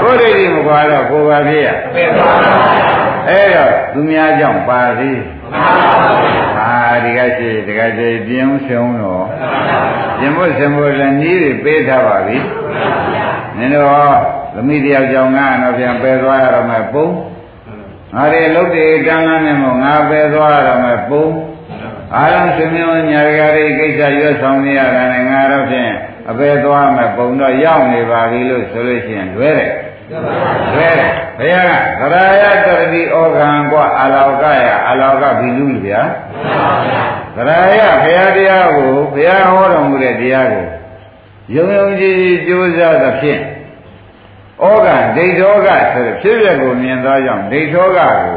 [0.01, 5.19] ကိုယ်ဒိဋ္ဌိမကွာတော့ကိုယ်ပါသေးရအဲ့တော့သူများကြောင့်ပါသေး
[6.57, 6.71] ဟာ
[7.03, 9.25] ဒီကရှိဒီကရှိပြင်းဆုံးတော့
[10.19, 12.37] ပြင်းဖို့ဆင်ဖို့လည်းနီးတွေပေးထားပါပြီ
[13.57, 14.15] နင်တို့
[14.53, 17.07] သမီးတယောက်ကြောင့်ငါတော့ပြန်ပယ်သွားရတော့မယ်ပုံ
[18.13, 21.25] ငါတွေလုတ်တေကံလန်းနေမို့ငါပယ်သွားရတော့မယ်ပုံ
[22.15, 25.91] အာရံစင်မြုံညာကြရိကိစ္စရွတ်ဆောင်နေရတာနဲ့ငါတော့ဖြင့်
[26.29, 29.71] အပေသွားမယ်ပုံတော့ရောက်နေပါပြီလို့ဆိုလို့ရှိရင်လွဲတယ်
[30.73, 36.01] လွဲတယ်ဘုရားကသရာယတတိဩဃံကွာအလောကယအလောကဘီလူကြီးဗျာ
[37.35, 40.65] သရာယဘုရားတရားကိုဘုရားဟောတော်မူတဲ့တရားကို
[41.55, 42.15] ယုံယုံကြည်
[42.47, 43.41] ကြိုးစားသဖြင့်
[44.63, 48.35] ဩဃံဒိဋ္ဌောကဆိုတဲ့ဖြစ်ရကိုမြင်သောကြောင့်ဒိဋ္ဌောကကို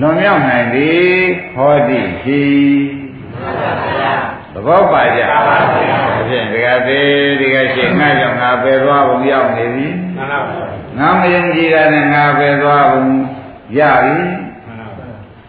[0.00, 1.06] လွန်မြောက်နိုင်သည်
[1.54, 2.42] ဟောတိရှိ
[4.52, 5.38] သဘောပါကြပါ
[5.78, 10.66] ဗျာအဖြစ်ဒီကသေးဒီကရှိငါကြောင့်ငါပဲသွားပုံရောက်နေပြီမှန်ပါဗျာ
[10.98, 13.02] ငါမယုံကြည်တာနဲ့ငါပဲသွားပုံ
[13.78, 14.16] ရပြီ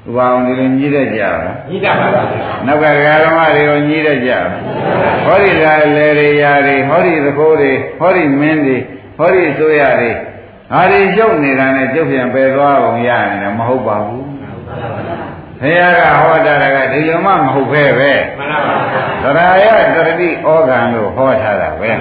[0.08, 2.24] ဥပအောင်ဒီလိုညီးတတ်ကြပါညီးတတ်ပါဗျာ
[2.68, 4.32] နောက်ကဒကာဓမ္မတွေကိုညီးတတ်ကြ
[5.26, 5.66] ဟောဒီက
[5.98, 8.78] လေတွေရာတွေဟောဒီသခိုးတွေဟောဒီမင်းတွေ
[9.18, 10.12] ဟောဒီဆိုရတွေ
[10.72, 14.26] ဟာဒီရုပ်နေတာနဲ့ကျုပ်ပြန်ပယ်သွားပုံရနေတယ်မဟုတ်ပါဘူး
[15.62, 21.92] ဘုရားကဟောတာကဒီလိုမှမဟုတ်ပဲပဲမှန်ပါပါသရယတရတိဩဃံလို့ဟောထားတာပဲ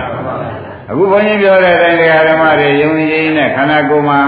[0.91, 4.21] အခုဘုန်းကြီးပြောတဲ့အတိုင်းတရားဓမ္မတွေယုံကြည်နဲ့ခန္ဓာကိုယ်မှာ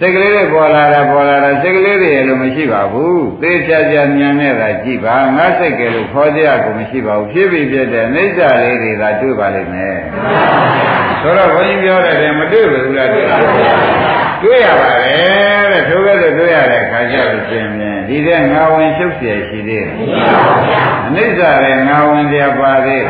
[0.00, 9.98] စိတ်ကလေးတွေပေါ်လာတာပေါ်လာတာစိတ်ကလေးတွေလည်းမရှိပါဘူးသေချာချာဉာဏ်နဲ့သာကြည့်ပါငါစိတ်ကလေးခေါ်ကြရကိုမရှိပါဘူးဖြစ်ပြီးပြတဲ့အိဋ္ဌာလေးတွေသာတွေ့ပါလိမ့်မယ်
[11.21, 13.25] ဆိုတော့ဘုန်းကြီးပြောတဲ့မတွေ့ဘူးလားတွေ့
[14.43, 19.89] တွေ့ရပါတယ်တဲ့ထိုကဲ့သို့တွေ့ရတဲ့ခါကျလို့ရှင်ဖြင့်ဒီတဲ့ငါဝင်ရှုပ်เสียရှိသေးတယ်
[21.07, 23.05] အနိစ္စလည်းငါဝင်တရားပါသေး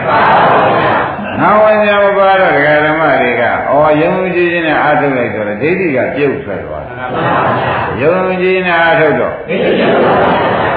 [1.41, 7.10] ငါဝင်တရားမပါတော့ဒကာဓမ္မတွေကအော်ယုံကြည်ခြင်းနဲ့အာထုတ်လိုက်တော့ဒိဋ္ဌိကပြုတ်ထွက်သွားတ း ယ်
[8.02, 9.34] ယုံကြည်နဲ့အာထုတ်တော့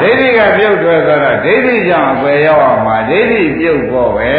[0.02, 4.34] ဒိဋ္ဌိကပြုတ်ထွက်သွားတော့ဒိဋ္ဌိကြောင့်အပယ်ရောက်အောင်မှာဒိဋ္ဌိပြုတ်ဖို့ပဲ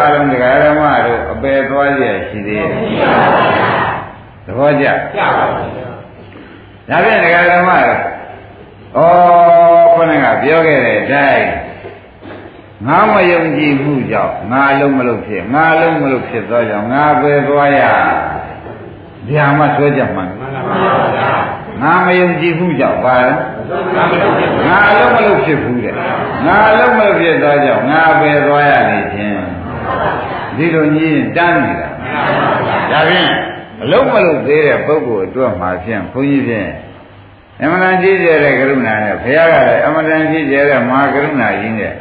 [0.00, 2.70] အာလုံးဒကာဓမ္မတို့အပယ်သွားရရှိသေးတယ်
[4.46, 8.00] သဘောကျကျပါပါဒါဖြင့်ဒကာဓမ္မတို့
[8.96, 9.00] ဩ
[9.94, 11.46] ခုနကပြောခဲ့တဲ့အတိုင်း
[12.86, 17.82] ငါမယုံကြည်မှုကြောင့်ငါလုံးမလို့ဖြစ်ငါလုံးမလို့ဖြစ်သောကြောင့်ငါပဲသွားရ
[19.28, 20.84] ဗျာမဆွဲကြမှန်မှန်ပါ
[21.16, 21.30] ဗျာ
[21.82, 23.38] ငါမယုံကြည်မှုကြောင့်ပါလား
[24.68, 25.94] ငါလုံးမလို့ဖြစ်ဘူးတဲ့
[26.46, 29.40] ငါလုံးမလို့ဖြစ်သောကြောင့်ငါပဲသွားရနေခြင်း
[30.56, 31.88] ဒီလိုကြီးရင်တန်းနေတာ
[32.92, 33.30] ဒါဖြင့်
[33.82, 36.70] အလုံးမလို့သေးတဲ့ပုဂ္ဂိုလ်အတွက်မှာဖြင့်ဘုန်းကြီးဖြင့်
[37.62, 41.92] အမှန်တန်ကြီးကျယ်တဲ့ကရုဏာနဲ့ဘုရားကလည်းအမှန်တန်ကြီးကျယ်တဲ့မဟာကရုဏာကြီးနဲ့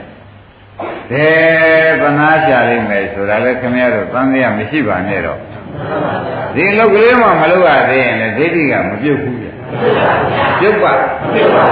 [1.11, 1.27] ဒေ
[2.01, 5.39] သနာရှာလိမ့်မယ်ဆိုတာလည်းခင်ဗျားတို့သံသယမရှိပါနဲ့တော့
[6.55, 9.45] ဒီလောက်ကလေးမှမလုပ်ရသေးရင်လည်းဒိဋ္ဌိကမပြုတ်ဘူးပြ
[10.59, 10.93] ပြုတ်ပါ
[11.33, 11.65] ပြုတ်ပါ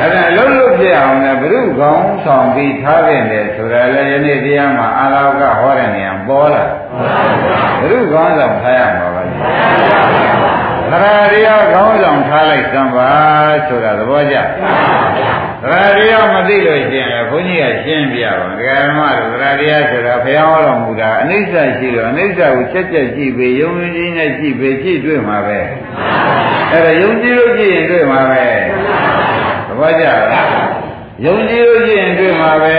[0.00, 6.64] အဲ့ဒါလုံးလို့ပြအောင်လည်းဘုရုကောင်းဆောင်ပြီးထားတဲ့လေဆိုတာလည်းယနေ့တရားမှာအာလောကဟောတဲ့နေရာပေါ်လာ
[7.80, 9.28] ဘုရုကောင်းဆောင်ထားရမှာပါသ
[10.92, 13.10] ရတရားကောင်းဆောင်ထားလိုက်သံပါ
[13.68, 14.36] ဆိုတာသဘောကျ
[15.62, 25.58] သရတရားမသိလို့ရှိရင်လည်းဘုန်းကြီးကရှင်းပြပါဒကာမတို့သရတရားဆိုတာဘုရားဟောတော်မူတာအနိစ္စရှိတော့အနိစ္စကိုချက်ချက်ကြည့်ပြီးယုံကြည်နဲ့ကြည့်ပြီးကြည့်တွေ့မှာပဲ
[26.72, 28.44] အဲ့ဒါယုံကြည်လို့ကြည့်ရင်တွေ့မှာပဲ
[29.66, 30.24] သဘောကျလား
[31.24, 32.76] ယုံကြည်လို့ကြည့်ရင်တွေ့မှာပဲ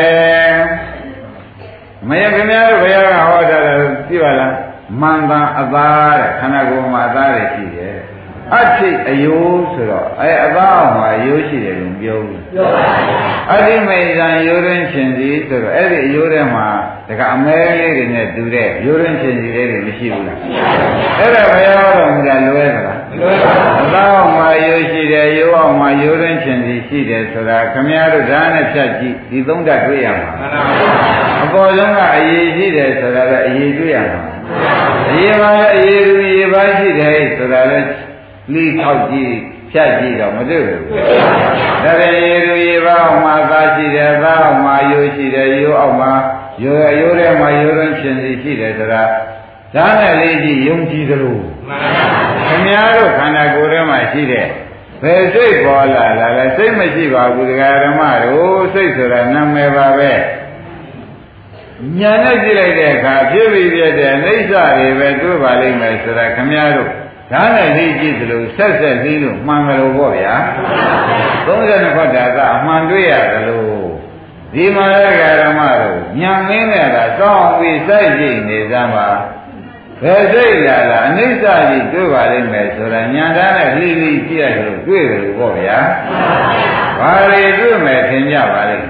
[2.07, 3.59] မယခင်ဗျားတို့ဘုရားကဟောတာ
[4.09, 4.53] သိပါလား
[5.01, 8.00] မှန်တန်အသားတဲ့ခန္ဓာကိုယ်မှာအသားတွေရှိတယ်
[8.59, 13.17] အထိတ်အယိုးဆိုတော့အဲအသားအောင်မှာအယိုးရှိတယ်လို့ပြောဘူးပြောပါဘူး
[13.51, 16.67] အထိမေဇံယိုးရင်းရှင်စီဆိုတော့အဲ့ဒီအယိုးထဲမှာ
[17.09, 20.37] တကအမဲလေးတွေနဲ့တူတဲ့ယိုးရင်းရှင်စီလေးတွေမရှိဘူးလား
[21.19, 34.21] အဲ့ဒါဘယ်ရောတော့မလားလွဲသလားလွဲပါဘူးအသားအောင်မှာယိုးရှိတယ်ယိုးအောင်မှာယိုးရင်းရှင်စီရှိတယ်ဆိုတာခမည်းတော်ဓာတ်နဲ့ဖြတ်ကြည့်ဒီသုံးဓာတ်တွေ့ရမှာမှန်ပါဘူးအပေါ်ဆုံးကအရေးရှိတယ်ဆိုတာလည်းအရေးတွေ့ရမှာ
[35.09, 37.87] အရေးပါအရေးလူရေးပါရှိတယ်ဆိုတာလည်း
[38.53, 39.33] လိထောက်ကြည့်
[39.71, 40.81] ဖြတ်ကြည့်တော့မတွေ့ဘူး။
[41.83, 46.11] ဒါပေမဲ့လူရေပါအောင်မှာသာရှိတယ်သာအောင်မှာရိုးရှိတယ်ရိုးအောင်မှာ
[46.63, 49.03] ရိုးရိုးထဲမှာရိုးရင်းရှင်စီရှိတယ်ဆိုတာ
[49.75, 54.47] ဒါနဲ့လေးကြည့်ယုံကြည်သလိုမှန်ပါဗျာခင်ဗျားတို့ခန္ဓာကိုယ်ထဲမှာရှိတဲ့
[55.03, 60.11] ဘယ်စိတ်ပေါ်လာလာလဲစိတ်မရှိပါဘူးဒကာဓမ္မတို့စိတ်ဆိုတာနာမည်ပါပဲ
[61.99, 66.91] ညာနဲ့ကြည့်လိုက်တဲ့အခါဖြစ်ပြီးပြတဲ့အိဋ္ဌတွေပဲတွေ့ပါလိမ့်မယ်ဆိုတာခင်ဗျားတို့
[67.31, 70.35] ဒါနဲ့သိကြည့်သလိုဆက်ဆက်သိလို့မှန်ကြလို့ပေါ့ဗျာ
[71.45, 73.65] 32ခွက်တာကအမှန်တွေ့ရသလို
[74.53, 79.09] ဒီမှာလည်းဓမ္မတို့ညံမင်းနဲ့ကစောင်းပြီးစိုက်ကြည့်နေစမ်းပါ
[80.03, 85.77] ဘယ်စိတ်လာလားအနိစ္စကြီးတွေ့ပါလိမ့်မယ်ဆိုတာညာသားနဲ့လှိလိကြည့်ရလို့တွေ့တယ်လို့ပေါ့ဗျာ
[86.99, 88.89] ဘာတွေတွေ့မယ်ထင်ကြပါလိမ့်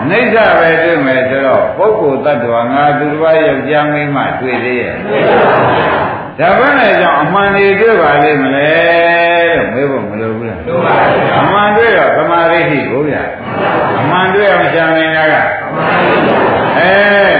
[0.00, 4.94] အနိစ္စပဲတွေ့မယ်ဆိုတော့ပုဂ္ဂိုလ်တ attva ငါသူတစ်ပါးယောက်ျားမိန်းမတွေ့သေးရဲ့
[6.38, 8.70] ဒါဘယ်နဲ့ကြောင့်အမှန်တွေတွေ့ပါလိမ့်မလဲ
[9.52, 13.22] လို့မေးဖို့မလိုဘူးလားလိုပါဘူးအမှန်တွေ့တော့သမာဓိရှိကိုဗျာ
[14.00, 15.34] အမှန်တွေ့အောင်ရှာနေတာက
[16.78, 16.92] အဲ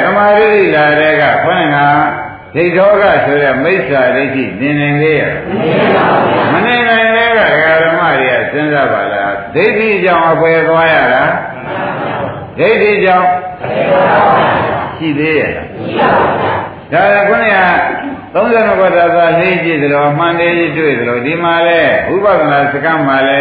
[0.04, 1.78] သမာဓိလာတဲ့ကခွန်းက
[2.54, 5.32] ဒိဋ္ဌောကဆိုတဲ့မိစ္ဆာဒိဋ္ဌိနင်နေသေးရဲ့
[6.52, 11.24] မနေနိုင်တဲ့ကဓမ္မတွေကစဉ်းစားပါလားဒိဋ္ဌိကြောင့်အပယ်သွားရတာ
[12.58, 13.28] ဒိဋ္ဌိကြောင့်
[14.96, 15.52] ရှိသေးရဲ့
[16.92, 17.56] ဒါကခွန်းက
[18.34, 21.80] 32ခုသာသာသိကြည့်သလိုမှန်တယ်တွေ့သလိုဒီမှာလဲ
[22.14, 23.40] ဥပဒနာစကမှာလဲ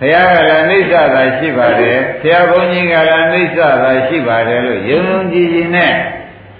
[0.00, 5.92] ဘုရားကလည်းအိဋ္ဌသာရှိပါတယ်ဆရာဘုန်းကြီးကလည်းအိဋ္ဌသာရှိပါတယ်လို့ယုံယုံကြည်ကြည်နဲ့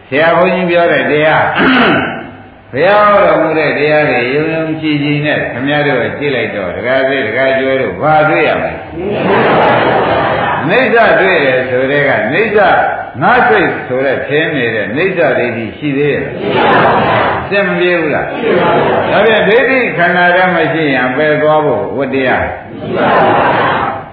[0.08, 1.44] ဆရာဘုန်းကြီးပြောတဲ့တရား
[2.72, 8.72] ဘုရားဟောတော်မူတဲ့တရားတွေယုံယုံကြည်ကြည်နဲ့ခမည်းတော်ကြည့်လိုက်တော့ဒကာသေးဒကာကျွဲတို့ဘာတွေ့ရမလဲ
[10.66, 12.60] အိဋ္ဌတွေ့တယ်ဆိုတဲ့ကအိဋ္ဌ
[13.22, 16.24] ငါစိတ်ဆိုတဲ့ထင်းနေတဲ့အိဋ္ဌဒိဋ္ဌိရှိသေးရဲ့
[17.48, 18.26] စင်မပြေဘူးလား
[19.10, 22.44] ဒါပြန်ဒိဋ္ဌိခန္ဓာထဲမှာရှိရင်ပယ်သွားဖို့ဝတ္တရား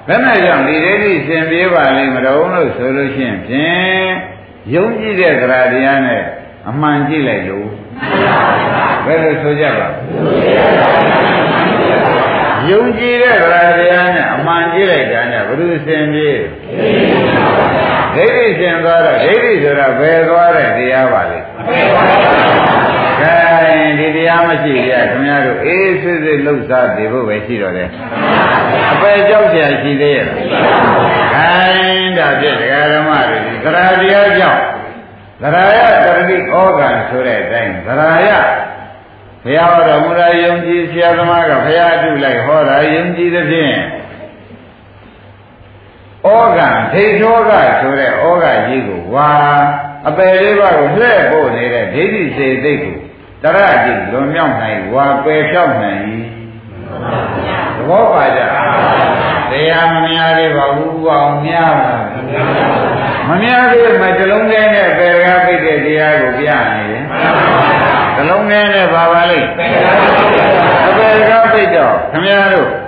[0.08, 4.10] ဘယ်နဲ့ကြောင့်ဒီဒိဋ္ဌိစင်ပြေပါလိမ့်မတော်လို့ဆိုလို့ရှိရင်ဖြင့်
[4.74, 6.24] ယုံကြည်တဲ့ကြရာတရားနဲ့
[6.70, 7.68] အမှန်ကြည့်လိုက်လို့
[9.06, 9.88] ဘယ်လိုဆိုကြပါ
[12.70, 16.30] ယုံကြည်တဲ့ကြရာတရားနဲ့အမှန်ကြည့်လိုက်တာနဲ့ဘယ်လိုစင်ပြေ
[18.16, 21.40] ဒိဋ္ဌိရှင်သွားတော့ဒိဋ္ဌိဆိုတာဘယ်သွားတဲ့တရားပါလဲ
[23.22, 23.36] ကဲ
[24.00, 27.90] ဒီတရားမရှိကြခင်ဗျားတို့အေးစစ်စစ်လှုပ်ရှားနေဖို့ပဲရှိတော့တယ်
[28.94, 30.36] အပယ်ကြောက်ကြရှိသေးရဲ့ကဲ
[32.18, 34.62] ဒါဖြင့်ဒကာဓမ္မတွေဒီသရာတရားကြောင့်
[35.42, 38.30] သရာယတရဏိဩဃံဆိုတဲ့အတိုင်းသရာယ
[39.44, 43.76] ဘုရားတော်မူတာယုံကြည်ဆရာသမားကဘုရားအတုလိုက်ဟောတာယုံကြည်သဖြင့်
[46.26, 49.32] ဩဃံဒိဋ္ဌောကဆိုတဲ့ဩဃကြီးကိုဝါ
[50.08, 52.96] အပယ်လေးပါးကိုလှည့်ပို့နေတဲ့ဒိဋ္ဌိစေသိက်ကို
[53.44, 56.02] တရကြည့်လွန်မြောက်နိုင်ဝါပယ်ဖြောက်နိုင်
[57.76, 58.42] သဘောပါကြ
[59.52, 61.96] တရားမများသေးပါဘူးအောင်များပါ
[63.28, 67.04] မများသေးမှတလုံးထဲနဲ့ပယ်ကားပိတ်တဲ့တရားကိုပြနေတယ်
[68.18, 69.50] တလုံးထဲနဲ့ပါပါလိမ့်
[70.88, 72.85] အပယ်ကားပိတ်တော့ခမည်းတော်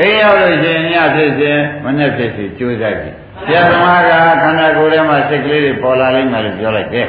[0.00, 4.10] အိမ်ရောက်လို့ရှင်ညဖြစ်ခြင်းမနဲ့ဖြစ်စီကြိုးစားကြည့်ဆရာသမားက
[4.42, 7.06] ခန္ဓာကိုယ်ထဲမှာစိတ်ကလေးတွေပေါ်လာလိမ့်မယ်လို့ပြောလိုက်တယ်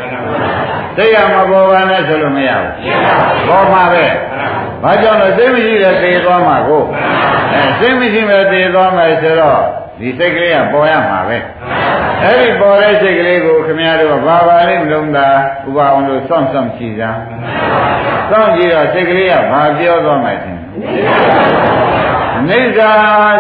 [0.95, 4.06] စိတ်ကမပေါ်ပါနဲ့ဆိုလို့မရဘူးပေါ်မှာပဲ
[4.84, 6.84] ဘာကြောင့်လဲစိတ်မရှိတဲ့သေသွားမှာကို
[7.54, 9.62] အဲစိတ်မရှိမဲ့သေသွားမယ်ဆိုတော့
[9.99, 11.38] ဒီစိတ်ကလေးကပေါ်ရမှာပဲ
[12.23, 15.28] အဲ့ဒီပေါ်တဲ့စိတ်ကလေးကိုခင်ဗျားတို့ကဘာပါလိမ့်မလုံးသာ
[15.67, 17.04] ဥပအောင်လို့စောင့်စောင့်ကြည့်ကြ
[18.30, 20.47] စောင့်ကြည့်တော့စိတ်ကလေးကဘာပြောသွားမှချ
[22.57, 22.91] င်းအိဋ္ဌာ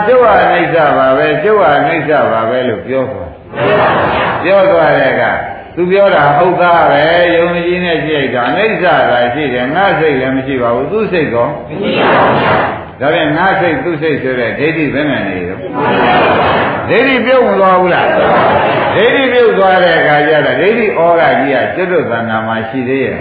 [0.07, 3.31] ကျုပ်ဟာအိဋ္ဌာပါပဲကျုပ်ဟာအိဋ္ဌာပါပဲလို့ပြောသွား
[4.43, 5.23] ပြောသွားတဲ့က
[5.75, 7.03] သူပြောတာဟုတ်သားပဲ
[7.35, 15.57] ယုံကြည်နဲ့ကြည့်လိုက်တာအိဋ္ဌာကရှိတယ်ငါစိတ်လည်းမရှိပါဘူးသူစိတ်ကောမရှိပါဘူး ဒါပြန်ငါစိတ်သူစိတ်ဆိုတဲ့ဒိဋ္ဌိဘယ်နဲ့နေရော
[16.89, 18.07] ဒိဋ္ဌိပြုတ်ဝင်သွားဘူးလား
[18.95, 23.15] ဒိဋ္ဌိပြုတ်သွားတဲ့အခါကျတော့ဒိဋ္ဌိဩဃကြီးကကျွတ်တို့သဏ္ဍာန်မှာရှိသေးရဲ့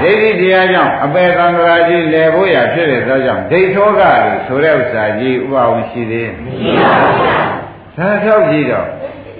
[0.00, 6.34] ဒိဋ္ဌိတရားကြောင့်အပေသံဃာကြီးလဲဖို့ရဖြစ်တဲ့သောကြောင့်ဒိဋ္ဌောကလို့ဆိုတဲ့ဥစ္စာကြီးဥပဝင်ရှိသေးရဲ့
[7.96, 8.86] သာထောက်ကြည့်တော့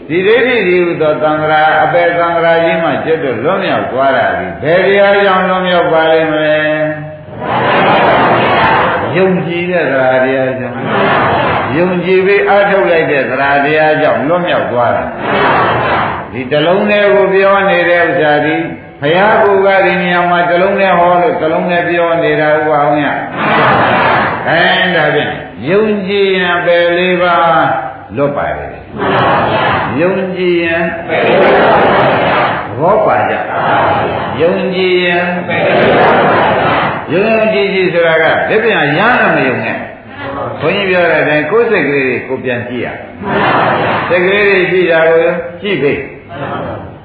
[0.08, 6.56] ဒီဒိဋ္ဌိဒီဟုသောသံဃာအပေသံဃာကြီးမှကျွတ်တို့လွံ့မြောက်သွားတာဒီဘယ်တရားကြောင့်လွံ့မြောက်ပါလိမ့်မလဲ
[9.16, 10.78] ယုံကြည်တဲ့သရာတရားကြောင့်
[11.76, 15.04] ယုံကြည်ပြီးအားထုတ်လိုက်တဲ့သရာတရားကြောင့်လွတ်မြောက်သွားတာ
[16.32, 18.56] ဒီတလုံးလေးကိုပြောနေတဲ့ဥစ္စာဒီ
[19.00, 23.06] ဘုရားကူကဒီနေရာမှာတလုံးလေးဟောလို့တလုံးလေးပြောနေတာဥပအောင်ရ
[24.48, 25.30] အဲဒါဖြင့်
[25.70, 27.36] ယုံကြည်ရင်ပဲလေးပါ
[28.16, 28.72] လွတ်ပါတယ်
[30.00, 30.84] ယုံကြည်ရင်
[32.78, 33.34] ဘောပါကြ
[34.40, 36.79] ယုံကြည်ရင်ယုံ
[37.12, 37.16] ကြ
[37.60, 39.78] ည်ကြည်ဆိုတာကလက်ပြန်ရမ်းလည်းမယုံနဲ့
[40.60, 42.88] ဘုန်းကြီးပြောတဲ့အတိုင်းကိုယ်စိတ်ကလေးတွေကိုပြန်ကြည့်ရ
[44.08, 45.18] စိတ်ကလေးတွေကြည့်တာကို
[45.62, 45.92] ကြည့်ပြီ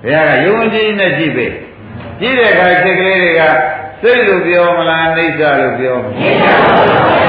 [0.03, 1.47] ဘုရားကယုံကြည်နဲ့ကြည့်ပြီ
[2.19, 3.41] ကြည့်တဲ့အခါစိတ်ကလေးတွေက
[4.01, 6.13] စိတ်လို့ပြောမလားအိဋ္ဌလို့ပြောမလား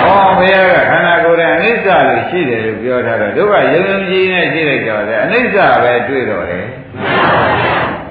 [0.04, 6.64] ဟောဘုရားကခန္ဓာကိုယ်ရဲ့အိဋ္ဌလို့ရှိတယ်လို့ပြောထားတော့တို့ကယုံယုံကြည်နဲ့ကြည့်လိုက်တော့လေအိဋ္ဌပဲတွေ့တော့တယ်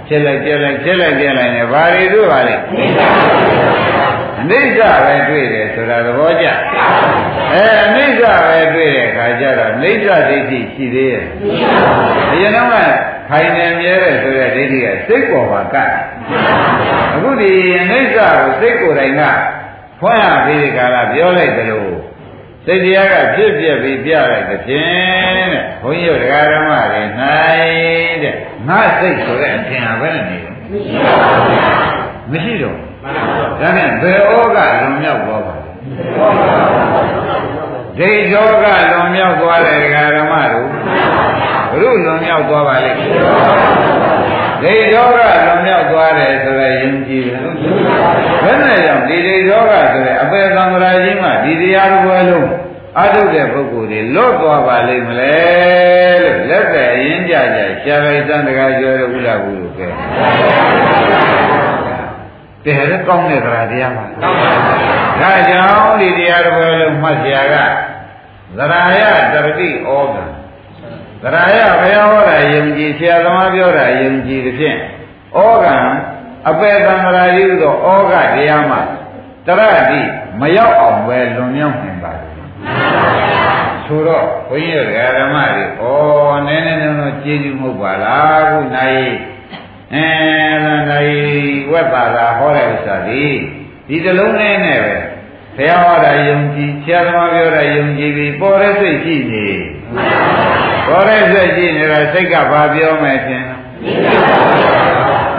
[0.07, 3.94] ဖြစ်လိုက်ပြလိုက်ဖြစ်လိုက်ပြလိုက်နဲ့ဘာတွေတို့ပါလဲအ
[4.49, 6.47] နိစ္စပဲတွေ့တယ်ဆိုတာသဘောကျ
[7.53, 11.23] အဲအနိစ္စပဲတွေ့တဲ့အခါကျတော့နိစ္စဒိဋ္ဌိရှိသေးရဲ့
[12.31, 12.75] အရင်တော့က
[13.29, 15.93] ခိုင်နေမြဲတယ်ဆိုတဲ့ဒိဋ္ဌိကစိတ်ပေါ်ပါကတ်
[17.13, 19.21] အခုဒီအနိစ္စကိုစိတ်ကိုယ်တိုင်က
[19.99, 21.95] ဖွင့်ရပြီးဒီကာလပြောလိုက်တယ်လို့
[22.65, 27.01] စိတ်တရားကဖြစ်ပြပြီးပြလိုက်တဲ့ဖြင့်တဲ့ဘုန်းကြီးတို့တရားဓမ္မတွေ၌
[28.23, 28.35] တဲ့
[28.67, 30.53] ငါစိတ်ဆိုတဲ့အထင်ဟာပဲနေတယ်
[32.31, 32.77] မရှိတော့
[33.59, 35.65] ဒါနဲ့ဘယ်ဩကလွန်မြောက်သွားပါလဲ
[37.97, 40.67] ဒိဋ္ဌောကလွန်မြောက်သွားတယ်ဒကာဓမ္မတို့
[41.71, 42.99] ဘုရုလွန်မြောက်သွားပါလိမ့်
[44.61, 47.39] ဒိဋ္ဌောကလွန်မြောက်သွားတယ်ဆိုရယဉ်ကြည်တယ်
[48.43, 52.47] ဘယ်နဲ့ကြောင့်ဒီဒိဋ္ဌောကဆိုတဲ့အပေသံဃာကြီးမှဒီတရားတော်ဝဲလုံး
[53.01, 55.35] အထုတ်တဲ့ပုဂ္ဂိုလ်တွေလွတ်သွားပါလိမ့်မလဲ
[56.23, 59.87] လို့လက်သက်ရင်းကြကြရှာလိုက်သံတကာကျော်ရဥလာဘူးလို့ကဲ
[62.65, 64.05] တယ်လည်းကောင်းတဲ့သရာတရားပါ
[65.21, 67.55] ဒါကြောင့်ဒီတရားတော်လုံးမှတ်ကြက
[68.57, 69.01] သရာယ
[69.33, 70.23] တတိဩကံ
[71.23, 74.77] သရာယဘုရားဟောတာယုံကြည်ဆရာသမားပြောတာယုံကြည်တဲ့ဖြင့်
[75.35, 75.75] ဩကံ
[76.49, 78.81] အပေသံဃာရည်သောဩကတရားမှာ
[79.47, 80.01] တရတိ
[80.39, 82.27] မရောက်အောင်ပဲလွန်မြောက်နိုင်ပါလေ
[83.85, 89.09] ဆိုတော့ဘုန်းကြီးတရားဓမ္မတွေဩနည်းနည်းနည်းကျေးဇူးမဟုတ်ပါလားခုနိုင်
[89.93, 90.07] အဲ
[90.65, 93.25] နိုင် ဝက်ပါတာဟောတဲ့ဥစ္စာဒီ
[93.87, 94.95] ဒီတလုံးနဲ့နဲ့ပဲ
[95.57, 99.47] ဘုရားဟောတာယုံကြည်ဆရာသမားပြောတာယုံကြည်ပြီးပေါ်တဲ့စိတ်ရှိနေ
[100.87, 103.43] ပေါ်တဲ့စိတ်ရှိနေတာစိတ်ကဘာပြောမယ်ထင်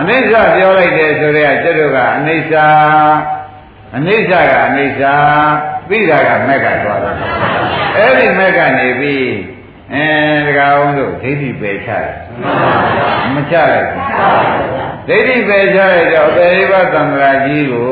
[0.01, 2.53] အနိစ္စပြောလိုက်တယ်ဆိုတော့ကျွတ်တို့ကအနိစ္စ
[3.97, 5.03] အနိစ္စကအနိစ္စ
[5.89, 7.17] ပြီးတာကမက်ကသွားတယ်
[7.97, 9.29] အဲ့ဒီမက်ကနေပြီး
[9.95, 10.07] အဲ
[10.47, 17.91] ဒကာအောင်တို့ဒိဋ္ဌိပယ်ချတယ်မချလိုက်ဘူး ဒိဋ္ဌိပယ်ချလိုက်တော့အပေရိပသံဃာကြီးကို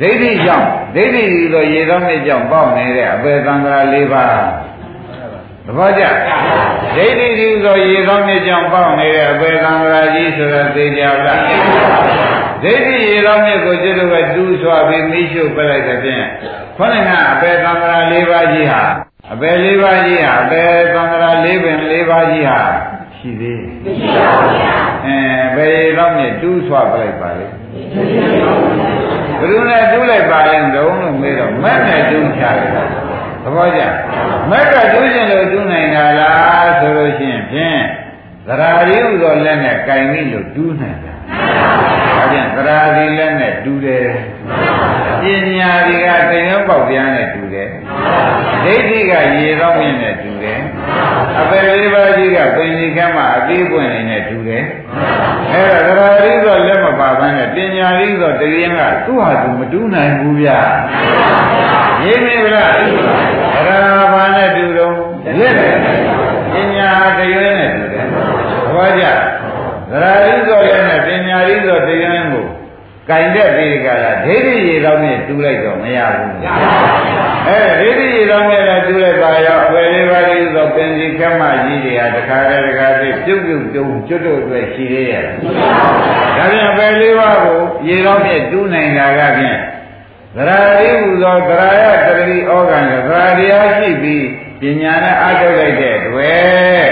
[0.00, 4.34] ဒိဋ္ဌိကြောင့်ဒိဋ္ဌိဒီလိုရေသောမြစ်ကြောင့်ပေါက်နေတဲ့အပေသံဃာ၄ပါး
[5.66, 6.04] သဘောကျ
[6.96, 11.40] ဒိဋ္ဌိဒီဆိုရေသောမြစ်ကြောင့်ပေါက်နေတဲ့အပေသံဃာကြီးဆိုတော့သိကြပါလား
[12.62, 16.24] ဒိဋ္ဌိရေသောမြစ်ကိုကျွတ်တို့ကတူးဆွာပြီးမိရှုပလိုက်တဲ့ဖြင့်
[16.76, 18.82] ခொနကအပေသံဃာ၄ပါးကြီးဟာ
[19.32, 20.62] အပေ၄ပါးကြီးဟာအပေ
[20.94, 22.60] သံဃာ၄ပင်၄ပါးကြီးဟာ
[23.26, 24.54] ရှိသေးမရှိပါဘူး
[25.06, 25.18] အဲ
[25.56, 32.68] ဘယ်တော့မြတူးဆွပလိုက်ပါလေဘယ်သူနဲ့တူးလိုက်ပါလဲတုံးလို့မေးတော့မက်နဲ့တူးချတယ်
[33.42, 33.80] သဘောကျ
[34.50, 37.80] မက်ကတူးခြင်းလို့တူးနိုင်တာလားဆိုလို့ရှိရင်ဖြင့်
[38.46, 44.06] သရာရီဥသောလက်နဲ့ကင်ပြီလို့တူးနိုင်တာ ဒါပြန်သရာရီလက်နဲ့တူးတယ်
[45.22, 45.24] ပ
[45.58, 47.68] ညာတွေကတရားပေါက်ပြားနဲ့တူတယ်
[48.64, 50.58] ဒိဋ္ဌိကရေသောမြင့်နဲ့တူတယ်
[51.40, 54.62] အပယ်လေးပါးကြီးကပင်ကြီးကမ်းမှာအသေးပွင့်နေနဲ့တူတယ်
[55.52, 60.58] အဲ့ဒါသရာရီသောလက်မပါဘဲနဲ့ပညာရီသောတရင်ကသူ့ဟာသူမတူးနိုင်ဘူးဗျာ
[62.04, 63.80] ရင်းမိဗလားသရာ
[64.12, 64.94] ဘာနဲ့တူတော့
[65.38, 65.74] လက်နဲ့
[66.52, 68.06] ပညာတရွေးနဲ့တူတယ်
[68.74, 69.04] ဘောကြ
[69.90, 70.95] သရာရီသောလက်နဲ့
[71.86, 72.46] ပညာရီသောတရင်ကို
[73.08, 76.32] ကင်တဲ့ပြီးကြတာဒိဋ္ဌိရေတော်နဲ့တူလိုက်တော့မရဘူး။
[77.48, 85.24] အဲဒိဋ္ဌိရေတော်နဲ့လည်းတူလိုက်ပါရောအပယ်လေးပါးလေးဆိုပင်စီကမ္မကြီးတွေကတခါတည်းတခါတည်းပြုတ်ပြုတ်တုံကျွတ်တို့အတွက်ရှိသေးရဲ့။
[86.36, 87.58] ဒါပြန်ပယ်လေးပါးကို
[87.88, 89.58] ရေတော်နဲ့တူးနိုင်တာကဖြင့်
[90.36, 94.26] သရာရိဟူသောသရာယတတိဩဂံကသရာတရားရှိပြီး
[94.60, 96.86] ပညာနဲ့အထုတ်လိုက်တဲ့တွေ့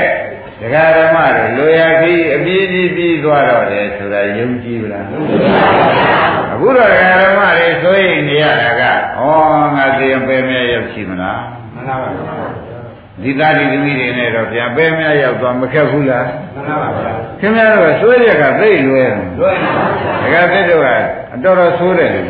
[0.60, 5.06] ဒကာဓမ္မတွေလိုရခီးအပြည့်ကြီးပြီးသွားတော့တယ်ဆိုတာယုံကြည်ဗလား
[6.52, 9.22] အခုတော့ဒကာဓမ္မတွေဆိုရင်နေရတာကဩ
[9.76, 11.40] ငါသိရင်ပဲမြဲရောက်ရှိမလား
[11.74, 12.10] မှန်ပါပါ
[13.22, 19.72] ဒီသားဒီသမီးတွေနဲ့တော့ပြန်ပဲမြဲရောက်သွားမခက်ဘူးလားမှန်ပါပါခင်ဗျားတို့ဆွေးရက်ကသိလွယ်လွယ်ပါ
[20.22, 20.88] ဒကာသစ်တို့က
[21.34, 22.22] အတော်တော်ဆိုးတယ်လေ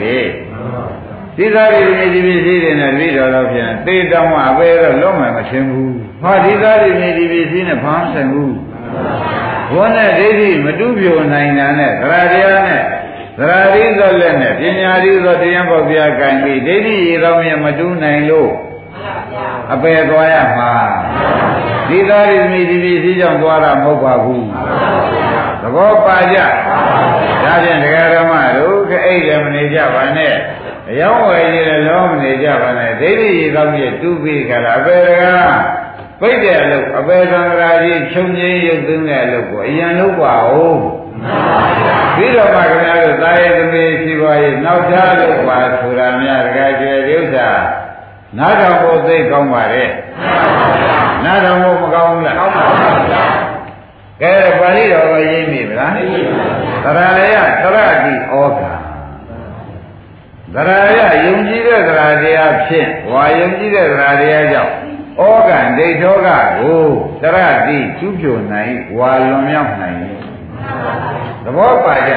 [1.37, 8.53] ဒီသားတွေဒီဒီပစ္စည်းတွေနဲ့ပြီးတော့တော့ပြန်သေတောင်းမှအပဲတော့လုံးမှမရှင်းဘူး။ ဟာဒီသားတွေဒီဒီပစ္စည်းနဲ့ဘာမှဆိုင်ဘူး။
[9.73, 12.83] ဘောနဲ့ဒိဋ္ဌိမတူးပြိုနိုင်တာနဲ့သရတရားနဲ့
[13.39, 18.51] သရတိသောလက်နဲ့ပညာတိသောတရားပေါပြကံပြီးဒိဋ္ဌိရေတော်မြမတူးနိုင်လို့
[19.73, 20.73] အပယ်သွားရမှာ
[21.89, 24.43] ဒီသားတွေဒီဒီပစ္စည်းကြောင့်သွားတာမဟုတ်ပါဘူး။
[25.63, 26.39] သဘောပါကြ။
[27.45, 30.35] ဒါဖြင့်တရားဓမ္မတို့ကအဲ့လည်းမနေကြပါနဲ့။
[30.91, 35.84] အယောင်းဝယ်ကြီးလည်းလောမနေကြပါနဲ့ဒိဋ္ဌိရေကောင်းပြတူးပြီးကြတာအပေတကား
[36.21, 40.81] ပိတ်တဲ့အလုပ်အပေသံဃာကြီးခြုံငင်းရုပ်သိမ်းတဲ့အလုပ်ကိုအရင်လုပ်ပါဦး
[42.17, 47.49] ပြီးတော့မှခင်ဗျားတို့သာယေသမီးရှိပါရဲ့နောက်သားလုပ်ပါဆိုတာများတကားကျေဥစ္စာ
[48.39, 49.91] နားတော်ကိုသိကောင်းပါရဲ့
[51.25, 53.09] နားတော်ကိုမကောင်းဘူးလားကောင်းပါဘူး
[54.23, 58.73] ကဲပါဠိတော်ကိုရေးမိဗလားသရလေယသရတိဩဃာ
[60.55, 64.73] သရာယယုံကြည်တဲ့သရာတရားဖြင့်ဝါယုံကြည်တဲ့သရာတရားကြောင့်
[65.19, 66.83] ဩကံဒိဋ္ဌောကကို
[67.23, 69.99] သရတိကျူးပြိုနိုင်ဝါလွန်မြောက်နိုင်
[71.45, 72.13] သဘောပါကြ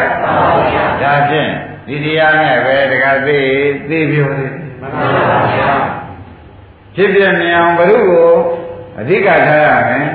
[1.01, 1.51] ဒါဖြင့်
[1.88, 3.39] ဒီတရားနဲ့ပဲတခါသိ
[3.89, 4.29] သိပြို
[6.95, 8.31] ဖြစ်ပြမြင်အောင်ဘုရုကို
[9.00, 10.08] အဓိကထားရမယ်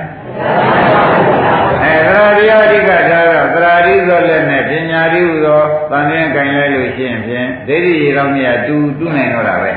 [1.82, 5.60] အဲသရာတရားအဓိကထားတော့သရာတိသောလက်နဲ့ပညာတိဟူသော
[5.90, 9.72] တန်ခြင်းကင်လိုက်လို့ရှိရင်ဖြင့်ဒိဋ္ဌိရေတော်မြတ်တူတူနိုင်တော့တာပဲ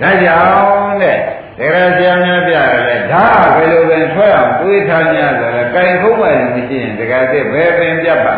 [0.00, 1.18] ဒါကြောင့်တဲ့
[1.60, 3.24] ဒေရဆရာများပြရတယ်ဒါ
[3.56, 8.34] ဘယ်လိုပဲထွက်အောင်တွေးထားများဆိုတော့ကင်ခုံးမှလည်းမရှိရင်တကယ်သိဘယ်ပင်ပြတ်ပါ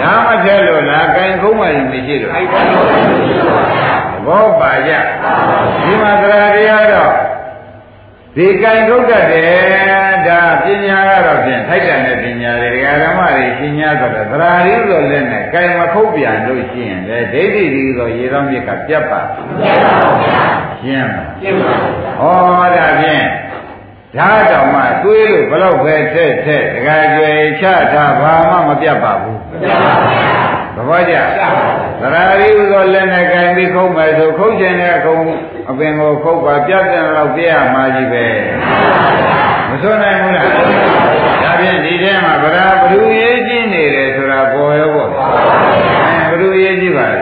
[0.00, 2.32] ဒါမှကျလို့လားကင်ခုံးမှလည်းမရှိတော့
[4.26, 4.92] ဘောပါကြ
[5.82, 7.12] ဒီမှာသရာတရားတော့
[8.36, 19.20] ဒီကံထုတ်တတ်တယ်ဒါပညာကတော့ဖြင့်ထိုက်တန်တဲ့ပညာတွေဒကာဓမ္မတွေရှင်ညာဆိုတော့သရာရီဆိုလည်းနဲ့ကံမခုတ်ပြန်လို့ရှိရင်လေဒိဋ္ဌိဒီဆိုရေသောမြစ်ကပြတ်ပါ
[19.58, 21.73] ပြတ်ပါဗျာ ရှင်းပါရှင်းပါ
[22.19, 22.37] ဩော
[22.75, 23.25] ဒါဖြင့်
[24.17, 27.31] ဒါတောင်မှတွေးလို့ဘလောက်ပဲထက်ထက်တခါကျွေ
[27.61, 31.15] ချတာဘာမှမပြတ်ပါဘူးမပြတ်ပါဘူးသဘောကျ
[32.01, 35.15] သရာရီဥသောလက်နဲ့ကင်ပြီးခုတ်မယ်ဆိုခုတ်ခြင်းနဲ့ခုံ
[35.69, 38.25] အပင်ကိုခုတ်ပါပြတ်တယ်လို့ပြရမှာကြီးပဲ
[39.69, 45.09] မစွနိုင်ဘူးလားဒါဖြင့်ဒီထဲမှာဗရာဘ누구ရေးကြည့်နေတယ်ဆိုတာပေါ်ရောပေါ့
[46.29, 47.19] ဘ누구ရေးကြည့်ပါလဲ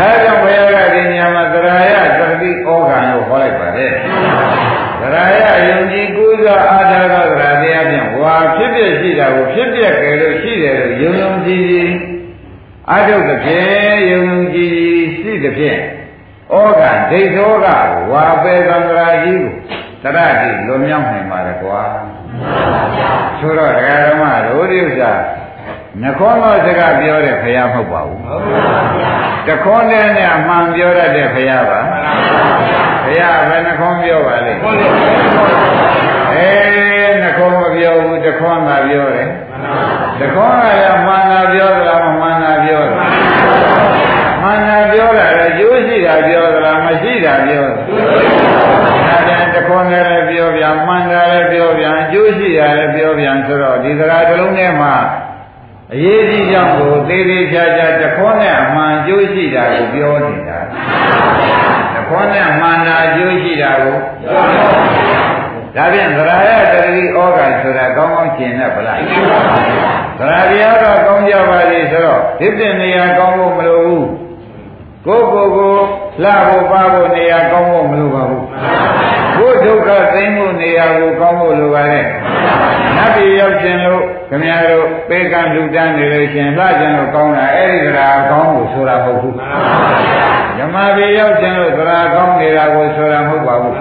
[0.00, 3.92] ဒါကြောင့်ဘုရားကဒီညမှာသရာယသတိဩဃံလို့ဟောလိုက်ပါတယ်
[5.00, 11.90] သရာယယုံကြည်ကိုးစားအားထားသောသရာတရားဖြင့်ဝါဖြစ်ဖြစ်ရှိတာကိုဖြစ်ဖြစ်ကြလို့ရှိတယ်လို့ယုံယုံကြည်ကြည်
[12.92, 15.78] အထုတ်တဲ့ဖြင့်ယုံယုံကြည်ကြည်ရှိတဲ့ဖြင့်
[16.54, 17.66] ဩဃဒိဋ္ဌောက
[18.12, 19.38] ဝါပေသံဃာကြီး
[20.02, 21.82] ကိုတရတိလွန်မြောက်နိုင်ပါလေကွာ
[23.38, 25.12] ဆိုတော့ဒကာဓမ္မတို့ဒီဥစ္စာ
[26.02, 28.58] နှခေါင်းသောစကားပြောတဲ့ဖရာမဟုတ်ပါဘူးဟုတ်ပါ
[28.96, 32.12] ဗျာတခေါင်းနဲ့နဲ့အမှန်ပြောတတ်တဲ့ဖရာပါမှန်ပါ
[32.66, 34.90] ဗျာဖရာဘယ်နှခေါင်းပြောပါလဲဟုတ်ပါဗျာ
[36.32, 39.28] အေးနှခေါင်းမပြောဘူးတခေါင်းသာပြောတယ်
[40.20, 43.10] တခေါင်းကလည်းမှန်တာပြောသလားမမှန်တာပြောသလား
[44.42, 47.70] မှန်တာပြောတာလည်းကျိုးရှိတာပြောသလားမရှိတာပြောသ
[49.08, 54.94] လားဒါပြန်တခေါင်းလည်းပြောပြန်မှန်တာလည်းပြောပြန်ကျိုးရှိတာလည်းပြောပြန်ဆိုတော့ဒီစကားတစ်လုံးထဲမှာ
[55.94, 60.58] အရေးကြီးကြောင့်ကိုသေးသေးချာချာတခေါနဲ့အမှန်ကျိုးရှိတာကိုပြောနေတာ
[61.94, 64.42] တခေါနဲ့မှန်တာကျိုးရှိတာကိုပြော
[65.76, 68.98] ဒါဖြင့်သရယတတိဩဃဆိုတာကောင်းကောင်းရှင်းတတ်ဗလား
[70.18, 74.06] သရတရားကကောင်းကြပါလေဆိုတော့ဒီပြင်နေရာကောင်းဖို့မလိုဘူး
[75.06, 75.74] ကိုကိုကို
[76.22, 78.50] လှဖို့ပါဖို့နေရာကောင်းဖို့မလိုပါဘူးကို
[79.64, 82.04] ဒုက္ခသိမ်းဖို့နေရာကိုကောင်းဖို့လိုပါတယ်
[82.96, 89.34] နတ်ပြည်ရောက်ခြင်းလို့ခင်ဗျားတို့ပေကံလူတန်းနေလို့ရှင်လှခြင်းလို့ကောင်းတာအဲ့ဒီသရာကောင်းဖို့ဆိုတာမဟုတ်ဘူး
[90.58, 93.76] ဓမ္မပြည်ရောက်ခြင်းလို့သရာကောင်းနေတာကိုဆိုတာမဟုတ်ပါဘူး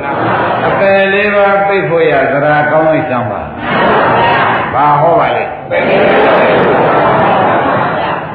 [0.68, 3.42] အပယ်လေးပါးပိတ်ဖို့ရသရာကောင်းလိုက်စမ်းပါ
[4.74, 5.44] ဘာဟောပါလဲ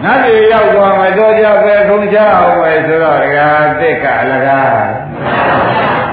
[0.05, 3.49] နတ်ပြည်ရောက်သွားမှတော့ကြပဲခုံချအောင်ပဲဆိုတော့ဒကာ
[3.81, 5.04] တစ်ကအလကား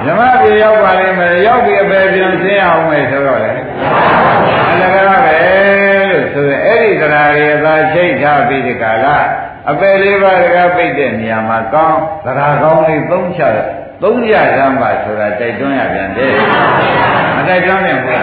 [0.06, 3.52] ဓမ္မပြည်ရောက်ပါလိမ့်မယ်ရောက်ပြီးအပယ်ပြန်ဆင်းအောင်ပဲဆိုတော့လေ
[4.72, 5.36] အလကားပဲ
[6.12, 9.18] လို့ဆိုရင်အဲ့ဒီသရာတွေသာချိတ်ထားပြီးဒီကလာ
[9.70, 13.42] အပယ်လေးပါးဒကာပိတ်တဲ့နေရာမှာကောင်းသရာကောင်းလေးသုံးချ
[14.04, 16.34] သုံးရသမ်းပါဆိုတာတိုက်တွန်းရပြန်တယ်
[17.36, 18.20] မတိုက်တွန်းနိုင်ဘူး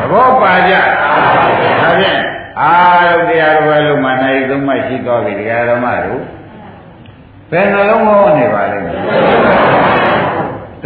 [0.00, 2.20] သဘောပါကြဒါဖြင့်
[2.60, 2.72] အာ
[3.08, 6.22] ရုံတရားတော်ပဲလို့မှနိုင်သုံးမှရှိသွားပြီတရားတော်မှတို့
[7.50, 10.05] ဘယ်နှလုံးဟောနေပါလိမ့်မယ်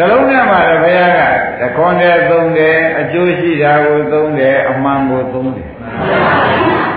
[0.01, 1.13] တလုံးနဲ့မှလည်းဘုရား
[1.61, 5.71] ကတခွန်တဲ့သုံးတယ်အကျိုးရှိတာကိုသုံးတယ်အမှန်ကိုသုံးတယ်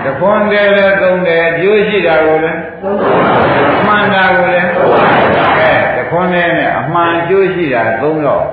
[0.04, 2.60] တခွန်တဲ့လည်းသုံးတယ်အကျိုးရှိတာကိုလည်း
[3.78, 8.44] အမှန်တာကိုလည်းအဲတခွန်တဲ့နဲ့အမှန်အကျိုးရှိတာသုံးတော့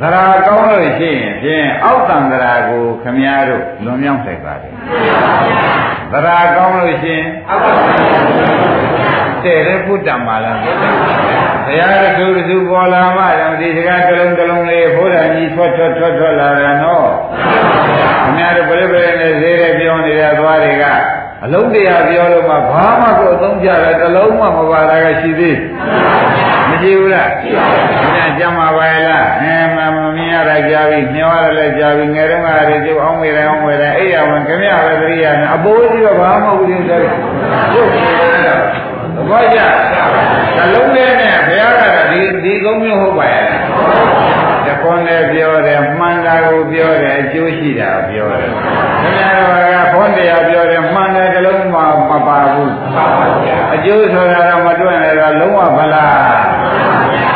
[0.00, 4.72] သရာကောင်းလို့ရှိရင်ဖြင့်အောက်တန်သရာကိုခမည်းတော်လွန်မြောက်ဆိုင်ပါတယ်
[6.12, 9.07] သရာကောင်းလို့ရှိရင်အောက်တန်သရာ
[9.44, 17.08] တဲ့တဲ့ဘုဒ္ဓမာလာဘုရားရသူသူပေါ်လာမှတော့ဒီစကားတစ်လုံးတစ်လုံးလေးဘုရားကြီးထွက်ထွက်ထွက်ထွက်လာတာနော်
[18.22, 20.84] ခင်ဗျားတို့ပြိပရိနဲ့ဈေးရဲပြောနေတဲ့သွားတွေက
[21.44, 25.56] အလုံးတရားပြောလို့မှဘာမှကိုအသုံးကြတယ်တစ်လုံးမှမပါတာကရှိသေး
[26.68, 37.00] မရှိဘူးလားရှိပါဘူးခင်ဗျာကြမ်းပါပါလားအဲမမမြင်ရတာကြားပြီမျောရလည်းကြားပြီငယ်တော့ကတည်းကအောင်ဝေတယ်အောင်ဝေတယ်အဲ့ရဝင်ခင်ဗျာပဲသတိရနေအပိုးကြီးတော့ဘာမှမဟုတ်ဘူးတဲ့
[37.72, 37.88] ဟုတ်
[38.34, 38.37] သ
[39.30, 39.58] ဘောကျ
[40.56, 43.44] သလုံးလေးနဲ့ဘုရားကဒီဒီကုန်းမျိုးဟုတ်ပါရဲ့
[44.66, 52.72] တခွန်းနဲ့ပြောတယ်မှန်တာကိုပြောတယ်အကျိုးရှိတာပြောတယ်ခင်ဗျားတို့ကဘုန်းတရားပြောတယ်မှန်တယ်တလုံးမှမပါဘူး
[53.74, 56.16] အကျိုးဆိုတာတော့မတွန့်လည်းတော့လုံးဝဗလား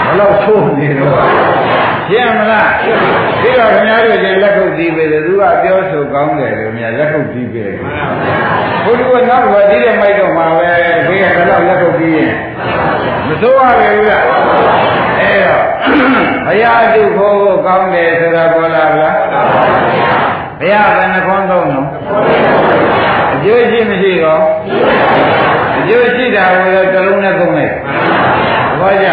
[0.08, 1.20] ဘလို့ဆိုးနေတော့
[2.12, 2.70] ရှင်းမလား
[3.42, 10.64] ဒီတော့ခင်ဗျားတို့ချင်းလက်ခုပ်တီးပေတယ်သူကပြောဆိုကောင်းတယ်လို့များလက်ခုပ်တီးပေတယ်ဘုရားကနောက်ဘယ်ဒီတဲ့မိုက်တော့မှာပဲ
[11.06, 12.32] ခေကကတော့လက်ခုပ်တီးရင်
[13.26, 14.24] မစိုးရဘူးလား
[15.20, 15.62] အဲတော့
[16.46, 19.16] ဘုရားသူဖို့ကောင်းတယ်ဆိုတာပေါ်လာဗလား
[20.60, 21.86] ဘုရားဘယ်နှခွန်းသုံးနော်
[23.34, 24.42] အကျိုးရှိမရှိတော့
[25.78, 27.76] အကျိုးရှိတာကိုလည်းတစ်လုံးနဲ့သုံးလိုက်သ
[28.80, 29.08] ဘောကျ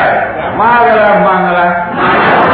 [0.59, 2.48] မှားကြလားမှန်ကြလားဒါ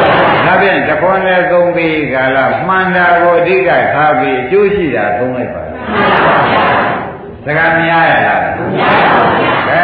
[0.66, 5.64] ဖြင့်တခွန်းနဲ့သုံးပြီးကလာမှန်တာကိုအဓိကထားပြီးအကျိုးရှိတာသုံးလိုက်ပါ
[7.46, 8.42] စကားများရလား
[8.76, 9.84] များပါဘူးကဲ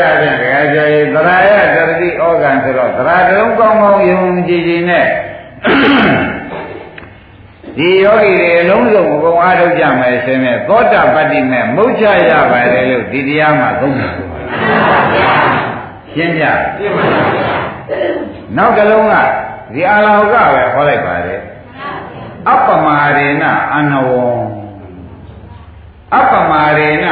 [0.00, 5.06] ဒါဖြင့်တကယ်ကြရင်သရာယတတိဩဃံဆိုတော့သရာတုံးကောင်းကောင်းယုံကြည်ကြည်နဲ့
[7.78, 14.14] ဒီယောဂီတွေအလုံးစုံအကုန်အားထုတ်ကြမယ်ဆိုရင်သောတာပတ္တိမဲ့မုတ်ချရပါတယ်လို့ဒီတရားမှာသုံးတယ်
[16.14, 16.44] ရှင်းကြ
[18.56, 19.14] နောက်တစ်လုံးက
[19.72, 21.40] ဒီအာလောကပဲဟောလိုက်ပါတယ်
[22.48, 23.44] အပ္ပမာရေန
[23.74, 24.26] အနဝံ
[26.14, 27.06] အပ္ပမာရေန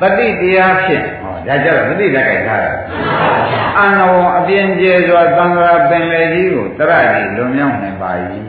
[0.00, 2.72] တတိတရားဖြင့်ဟောဒါကြတော့တတိလက်ကြိုက်ထားတာ
[3.78, 8.10] အနဝံအပြင်းကျဲစွာသံဃာပင်လေကြီးကိုတရတိလွန်မြောက်နိုင်ပါ၏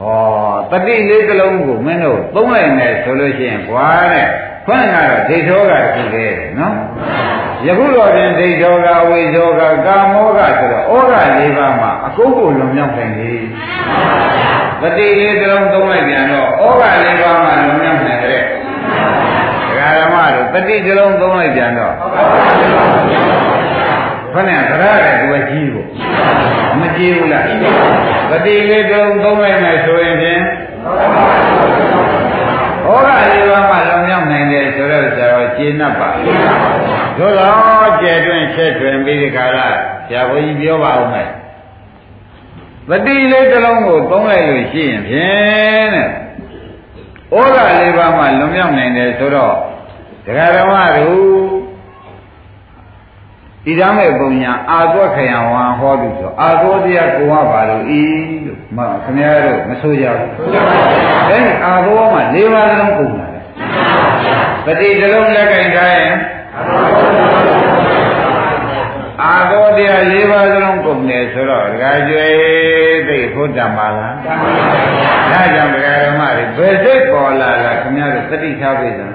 [0.00, 4.28] ဟောတတိလေးကလုံးကိုမင်းတို့သုံးလိုက်မယ်ဆိုလို့ရှိရင်ဘွာတဲ့
[4.66, 6.74] ခွန်းကတော့ဒိဋ္ဌောကရှိသေးတယ်နော်
[7.66, 13.32] ယခုတော့ပြင်ဒိဋ္ဌောကဝိဇောကကာမောကဆိုတော့ဩဃလေးပါးမှာအကုတ်ကိုလွန်မြောက်နိုင်ပြီ
[14.80, 18.40] တတိလေးကလုံးသုံးလိုက်ပြန်တော့ဩဃလေးပါးမှာလွန်မြောက်နိုင်တဲ့
[19.68, 21.94] ဒကာဓမ္မတို့တတိကလုံးသုံးလိုက်ပြန်တော့
[24.34, 25.86] ခဏသရတဲ့သူကကြီးဖို့
[26.80, 27.44] မကြည့်ဘူးလား
[28.30, 30.42] တတိလေးကလုံးသုံးလိုက်မယ်ဆိုရင်ဖြင့်
[32.86, 36.08] ဩဃလေးပါးမှာလွန်မြောက်နိုင်တယ်ဆိုတော့ဆရာတော်ရှင်း납ပါ
[37.18, 39.68] သို့တော့ကျဲတွင်ချက်တွင်ပြီးဒီခါလာ
[40.06, 41.30] ဆရာဘုန်းကြီးပြောပါဦးမယ်
[42.88, 46.08] တတိလေးတစ်လုံးကိုသုံးလိုက်လို့ရှိရင်ဖြင့်တဲ့
[47.34, 49.54] ဩဃလေးပါးမှာလွန်မြောက်နိုင်တယ်ဆိုတော့
[50.26, 51.58] ဒကာဓမ္မတို့
[53.66, 58.02] ဣဒမေပုံညာအာသွက်ခယံဝံဟောသူဆိုအာသောတရားကိုဟောပါလို့ဤ
[58.46, 60.30] လို့မခင်ဗျားတို့မဆိုကြဘူး
[61.30, 63.44] အဲဒီအာသောမှာ၄ပါးလုံးကုန်လာတယ်
[64.64, 66.12] ပတိတလုံးလက်ကင်ထားရင်
[69.22, 72.26] အာသောတရား၄ပါးလုံးကုန်တယ်ဆိုတော့ဒကာကျွေ
[73.08, 76.22] သိဖို့တံပါလားဒါကြောင့်ဒကာဓမ္မ
[76.56, 79.14] တွေဘယ်စိတ်ပေါ်လာလားခင်ဗျားတို့သတိထားပြီလား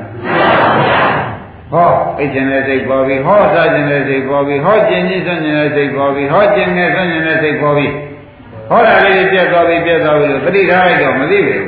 [1.73, 7.87] ဟောအိတ်ကျင်တဲ့စိတ်ပေါ်ပြီဟောစားကျင်တဲ့စိတ်ပေါ်ပြီဟောကျင်ကြီးဆွကျင်တဲ့စိတ်ပေါ်ပြီဟောကျင်ငယ်ဆွကျင်တဲ့စိတ်ပေါ်ပြီ
[8.69, 11.63] ဟောတာလေးပြတ်သွားပြီပြတ်သွားပြီလို့သတိထားလိုက်တော့မသိဘူး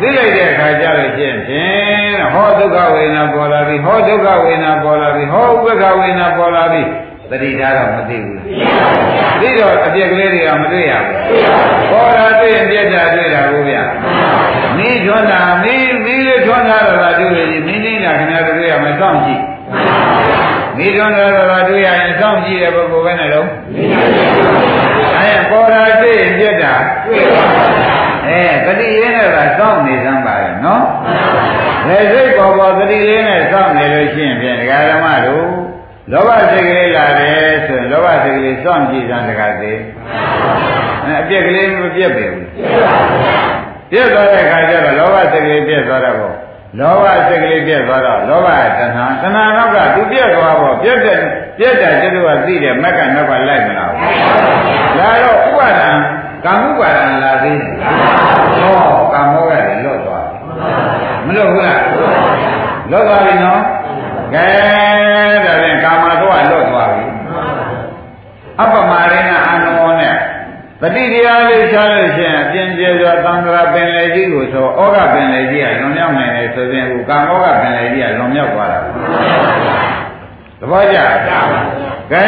[0.00, 6.82] သိလိုက်တဲ့အခါကျတော့ဖြင့်ဖြင့်ဟောဒုက္ခဝေဒနာပေါ်လာပြီဟောဒုက္ခဝေဒနာပေါ်လာပြီဟောဥပ္ပခဝေဒနာပေါ်လာပြီ
[7.30, 8.40] သတိထားတော့မသိဘူး
[9.40, 11.16] သိတော့အပြက်ကလေးတွေကမတွေ့ရဘူး
[11.90, 13.76] ပေါ်တာတွေ့ရင်ပြက်တာတွေ့တာကိုဗျ
[14.76, 19.42] မင်းထွန်းတာမင်းမင်းလေးထွန်းတာတော့တွေ့ရည်မင်းနေတာခင်ဗျားတို့တွေ့ရမယ်စောင့်ကြည့်
[20.76, 23.46] မိထွန်းတာတော့တွေ့ရရင်စောင့်ကြည့်တဲ့ပုဂ္ဂိုလ်ပဲနဲ့တော့
[25.18, 26.74] အဲပေါ်တာတွေ့ရင်ပြက်တာ
[27.06, 30.84] တွေ့ပါ အဲတတိရင်းနဲ့ကစောင့်နေစမ်းပါရဲ့နော်
[31.88, 35.46] လေစိတ်ပေါ်ပေါ်တတိလေးနဲ့စောင့်နေလို့ရှိရင်ဖြင့်ဒကာဓမ္မတို့
[36.12, 39.80] လောဘစိတ်ကလေးလာတယ်ဆိုရင်လောဘစိတ်ကလေးစောင့်ကြည့်စမ်းတကားသေး
[41.04, 42.46] အဲအပြက်ကလေးမပြက်ပေဘူး
[43.90, 46.18] ပြက်သွားတဲ့အခါကျတော့လောဘစိတ်ကလေးပြက်သွားတော့
[46.80, 48.48] လောဘစိတ်ကလေးပြက်သွားတော့လောဘ
[48.78, 51.18] တဏှာတဏှာနောက်ကသူပြက်သွားတော့ပြက်တဲ့
[51.58, 53.92] ပြက်တာကျွတ်ကသိတယ်မက်ကနောက်ကလိုက်မလား
[54.98, 55.90] လာတော့ဥပါဒံ
[56.44, 57.72] ကာမှုပါဒံလာသေးတယ်
[58.60, 60.26] ဟောကာမောကလည်းလွတ်သွား
[61.26, 61.82] မလွတ်ဘူးလား
[62.90, 63.62] လွတ်သွားပြီနော်
[64.34, 64.46] ကဲ
[65.44, 67.04] ဒါဖြင့်ကာမတော့လွတ်သွားပြီ
[68.60, 70.16] အပ္ပမရိဏအာနောနဲ့
[70.80, 78.80] ပฏิတရားလေးရှားလို့ရှိရင်အပြင်းကျဲစွာသံဃာပင်လေကြီးကိုဆိုဩဃပင်လေကြီးကလွန်မြောက်နိုင်တယ်ဆိုရင်ခုကာမောဃပင်လေကြီးကလွန်မြောက်သွားတာ
[80.60, 80.98] သဘောကျ
[82.12, 82.26] ကဲ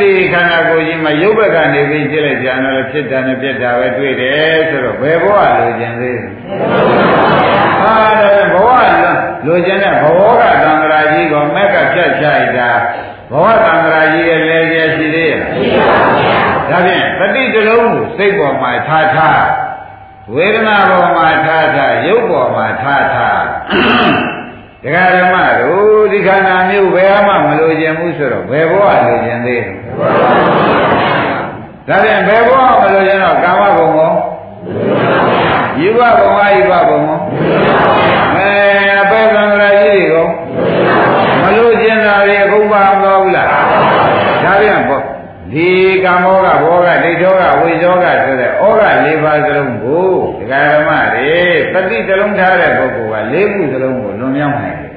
[0.00, 6.28] ဒီခန္ဓာကိုယ်ကြီးမှာရုပ်ဘက်ကနေပြီးကြည့်လိုက်ကြတော့ဖြစ်တာနဲ့ပြက်တာပဲတွေ့တယ်ဆိုတော့ဘယ်ဘဝလိုချင်သေးလဲ
[7.80, 8.68] ဟာဒါဘဝ
[9.46, 12.70] လိုချင်တဲ့ဘဝကသံဃာကြီးကမက်ကဖြတ်ချလိုက်တာ
[13.30, 19.42] ဘဝသံဃာကြီးရဲ့လဲကျရှိသေးရဲ့မရှိပါဘူးဒါဖြင့်တတိတလုံးကိုစိတ်ပေါ်မှာထားထား
[20.34, 23.42] ဝေဒနာပေါ်မှာထားထားရုပ်ပေါ်မှာထားထား
[24.84, 29.72] ဒကာဓမ္မတို့ဒီခန္ဓာမျိုးဘယ်မှမလိုချင်ဘူးဆိုတော့ဘယ်ဘဝလိုချင်သေးလဲ
[31.88, 34.12] ဒါဖြင့်ဘယ်ဘဝမလိုချင်တော့ကာမဘုံကော
[35.80, 37.18] ယူဘဘုံအာယူဘဘုံကော
[38.36, 38.50] အဲ
[39.00, 40.26] အပေသံဃာကြီးတွေကော
[41.42, 43.48] မလိုချင်တာတွေအခုပါမတော်ဘူးလား
[44.44, 45.02] ဒါပြန်ပေါ့
[45.52, 45.68] ဒီ
[46.04, 48.64] ကာမောကဘောကဒိဋ္ဌောကဝိဇောကဆိုတဲ့ဩဃ
[49.06, 50.10] ၄ပါးစလုံးကို
[50.43, 51.33] ဒကာဓမ္မတွေ
[51.73, 54.89] ပฏิတလုံးထားတဲ့ပုဂ္ဂိုလ်က၄ခုစလုံးကိုလွန်မြောက်နိုင်တယ်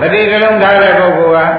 [0.00, 1.52] ပฏิတလုံးထားတဲ့ပုဂ္ဂိုလ်က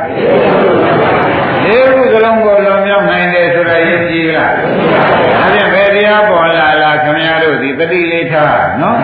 [1.66, 8.98] ၄ခုစလုံးကိုလွန်မြောက်နိုင်တယ်ဆိုတာယဉ်ကြည်လားဒါပြန်ဘယ်တရားပေါ်လာလားခင်ဗျားတို့ဒီပฏิလေးထားနော်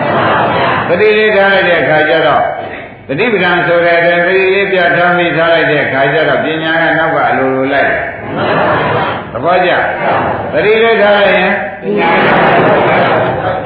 [0.88, 2.44] ပฏิလေးထားလိုက်တဲ့အခါကျတော့
[3.08, 7.90] တတိပဒံဆိုတဲ့တတိလေးပြထားမိထားလိုက်တဲ့အခါကျတော့ပညာကနောက်ကအလိုလိုလိုက်
[9.32, 9.70] သဘောကျ
[10.52, 12.10] တတိလေးထားလိုက်ရင်ပညာ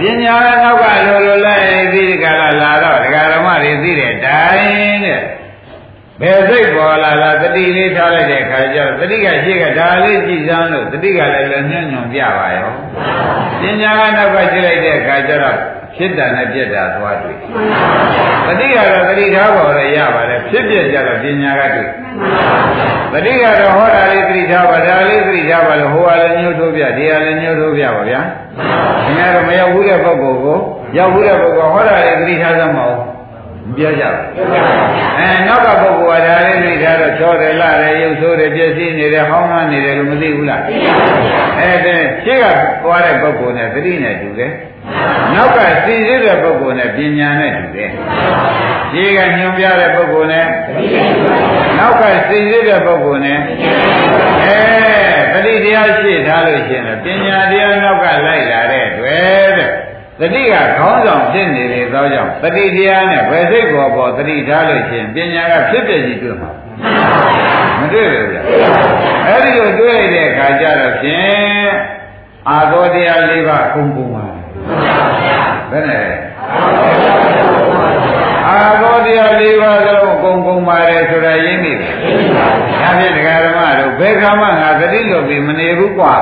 [0.02, 0.43] ကနောက်
[0.82, 5.22] ကလိုလိုလိုက်ဒီကလာလာတော့ဒကာဓမ္မတွေသိတဲ့တိုင်းတဲ့
[6.22, 12.72] ဘယ်စိတ်ပေါ်လာလားတတိလေးထားလိုက်တဲ့အခါကျတော့တတိကရှိကဒါလေးကြည်စမ်းလို့တတိကလည်းလည်းညွန့်ညွန့်ပြပါရော
[13.62, 15.58] ပြညာကနောက်ကကြည့်လိုက်တဲ့အခါကျတော့
[15.98, 17.38] ဖြစ်တာနဲ့ပြက်တာသွားတွေ့
[18.48, 21.88] တတိကတော့တတိထားပေါ်ရရပါတယ်ဖြစ်ပြကြတော့ပညာကတွေ့
[23.14, 28.22] တတိကတော့ဟောတာလေးတတိထားပါဒါလေးတတိထားပါလို့ဟိုကလည်းညှို့ထိုးပြဒီကလည်းညှို့ထိုးပြပါဗျာ
[29.06, 30.58] ခင်ဗျားတို့မရောက်ဘူးတဲ့ပုဂ္ဂိုလ်ကို
[30.98, 32.98] ရောက်ဘူးတဲ့ပုဂ္ဂိုလ်ဟောတာလေးတတိထားသမ်းမအောင်
[33.76, 34.12] ပြောကြပါ
[35.20, 40.62] အဲနောက်ကပုဂ္ဂိုလ်ကဒါလေးသိထားတော့ချောတယ်လာတယ်ရုပ်ဆိုးတယ်ပြည့်စည်နေတယ်ဟောင်းမှနေတယ်လို့မသိဘူးလား
[41.60, 42.45] အဲတဲ့ရှင်းက
[42.84, 44.52] သွားတဲ့ပုဂ္ဂိုလ်နဲ့သတိနဲ့တူတယ်
[45.34, 47.92] နောက်ကသိရတဲ့ပုဂ္ဂိုလ်နဲ့ပညာနဲ့တူတယ်
[48.92, 50.46] ရှင်းကညွန်ပြတဲ့ပုဂ္ဂိုလ်နဲ့
[51.78, 53.40] နောက်ကသိရတဲ့ပုဂ္ဂိုလ်နဲ့
[54.44, 54.58] အဲ
[55.34, 59.70] သတိတရားရှိထားလို့ရှိရင်ပညာတရားနောက်ကလိုက်လာတဲ့တွေ့တဲ့
[60.20, 60.46] တတိက
[60.78, 66.52] ခေါင်းဆောင်ဖြစ်နေလေသောကြောင့်တတိတရားနဲ့ဘယ်စိတ်ကိုပေါ်တတိထားလို့ရှိရင်ပညာကဖြစ်ပြကြီးတွေ့မှာ
[67.80, 68.38] မတွေ့ဘူးဗျ
[69.28, 71.70] အဲ့ဒီလိုတွေ့လိုက်တဲ့အခါကျတော့ဖြင့်
[72.50, 74.26] အာသောတရား၄ပါးအကုန်ကုန်ပါ
[75.72, 76.05] ဘယ်နဲ့
[78.47, 81.91] အာသောတရား၄ပါးသလုံးအကုန်ကုန်ပါတယ်ဆိုတာရင်းနေတယ်
[82.36, 86.15] ဒါဖြင့်ဒကာဓမ္မတို့ဘယ်ခါမှငါသတိလွတ်ပြီးမနေဘူးကွာ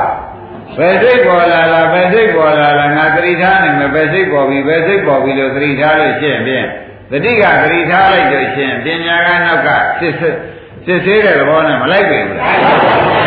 [0.77, 6.65] ဘယ်စိတ်ပေါ်လာလားဘယ်စိတ်ပေါ်လာလားငါသတိထားနိုင်မယ်ဘယ်စိတ်ပေါ်ပြီဘယ်စိတ်ပေါ်ပြီလို့သတိထားလို့ရှင်းဖြင့်
[7.11, 9.69] သတိကသတိထားလိုက်လို့ရှင်းပညာကနောက်က
[9.99, 10.35] စစ်စစ်
[10.85, 13.24] စစ်သေးတဲ့သဘောနဲ့မလိုက်ပြီဘူးလား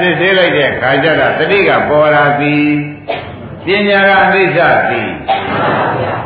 [0.00, 2.56] စစ်သေးလိုက်တဲ့ခါကျတော့သတိကပေါ်လာပြီ
[3.66, 5.02] ပညာကအနိစ္စပြီ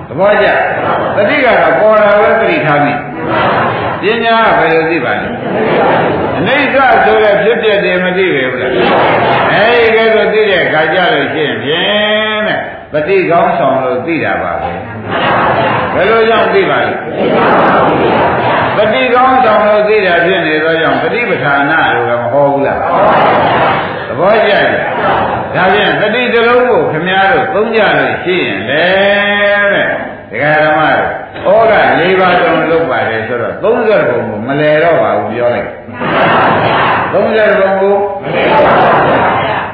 [0.09, 0.47] သဘောကျ
[1.17, 2.95] သတိကတော့ပေါ်လာပဲသတိထားပြီ
[4.03, 5.29] ပညာကဘယ်လိုသိပါလဲ
[6.39, 8.73] အနိစ္စဆိုတဲ့ဖြစ်ပျက်တယ်မသိပဲဘူးလား
[9.53, 12.59] အဲဒီကဲဆိုသိတဲ့ခါကြလို့ရှိရင်ဖြင့်တဲ့
[12.93, 14.71] ပฏิကောင်းဆောင်လို့သိတာပါပဲ
[15.95, 16.93] ဘယ်လိုကြောင့်သိပါလဲ
[18.77, 22.79] ပฏิကောင်းဆောင်လို့သိတာဖြစ်နေသောကြောင့်ပฏิပဌာနာလို့လည်းမဟောဘူးလား
[24.09, 24.67] သဘောကျတယ်
[25.55, 28.85] ဒါဖြင့်တတိတလုံးကိုခမည်းတော်သုံးကြလို့ရှိရင်လေ
[29.73, 29.87] တဲ့
[30.31, 30.81] ဒကာဓမ္မ
[31.45, 33.75] တို့ဩက၄ပါးလုံးလုပ်ပါတယ်ဆိုတော့30ဘုံ
[34.29, 35.71] ကိုမလဲတော့ပါဘူးပြောလိုက်
[37.13, 37.99] 30ဘုံကိုမလဲတော့ပါဘူး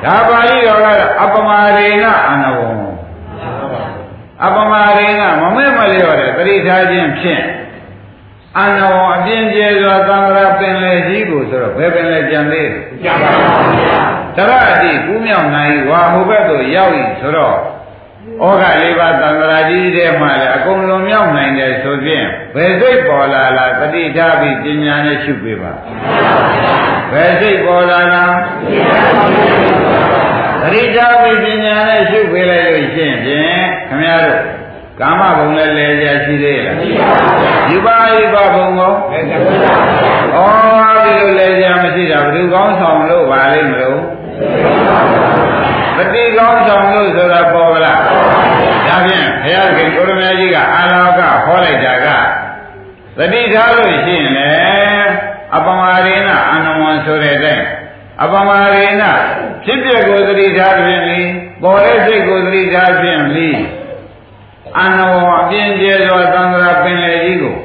[0.04, 2.68] ဒါပါဠိတော်ကတော့အပမာရေနအနဝံ
[4.44, 7.42] အပမာရေနမမဲမလျော့တဲ့တတိထားခြင်းဖြင့်
[8.58, 17.56] အနဝံအပြင်းကျဲစွာသံဃာပင်လေကြီးကိုဆိုတော့ဘယ်ပင်လေကြံသေးလဲကြံပါပါဘုရားတရအတိကူးမြောက်နိုင်ဝါဟိုဘက်သို့ရောက်ပြီဆိုတော့
[18.42, 25.72] ဩဃလေးပါးသံဃာကြီးတဲ့မှလည်းအကုန်လုံးမြောက်နိုင်တယ်ဆိုဖြင့်ဘယ်စိတ်ပေါ်လာလားတတိထားပြီးပညာနဲ့ရှုပေးပါ
[27.12, 28.34] ဘယ်စိတ်ပေါ်လာလား
[30.62, 34.59] တတိထားပြီးပညာနဲ့ရှုပေးလိုက်လို့ရှိရင်ဖြင့်ခမရတို့
[35.00, 38.94] ကာမဘုံလည်းလဲကြရှိသေးလားရှိပါဘူးယူပါယူပါဘုံကောဩ
[41.04, 44.00] ဒီလိုလဲကြမရှိတာဘယ်သူကောင်းဆောင်လို့ပါလိမ့်မလို့
[45.96, 48.00] ပฏิကောင်းဆောင်လို့ဆိုတာပေါ်လား
[48.88, 52.08] ဒါဖြင့်ဘုရားခင်ကိုရမကြီးကအာလောကဟောလိုက်တာက
[53.18, 54.48] သတိထားလို့ရှိရင်လေ
[55.56, 57.66] အပမရေနအာနဝံဆိုတဲ့အတိုင်း
[58.22, 59.02] အပမရေန
[59.64, 61.20] ဖြစ်ပျက်ကိုသတိထားခြင်းလီ
[61.62, 63.50] ပေါ်တဲ့စိတ်ကိုသတိထားခြင်းလီ
[64.78, 67.56] အနဝအပြင်းကျဲသောသံဃာပင်လေကြီးကို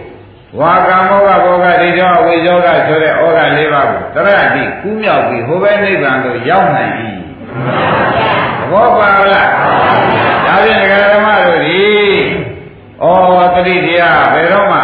[0.59, 7.09] ဝါကမောကဘောကဒီတော့ဝိဇောကဆိုတဲ့ဩဃ၄ပါးကိုတရတိကူးမြောက်ပြီးဟိုဘဲနိဗ္ဗာန်သို့ရောက်နိုင်ပြီ
[8.59, 9.49] သဘောပါလား
[10.45, 11.83] ဒါဖြင့်ဒကာဓမ္မတို့ဒီ
[13.03, 13.07] ဩ
[13.53, 14.79] တတိတရားဘယ်တော့မှ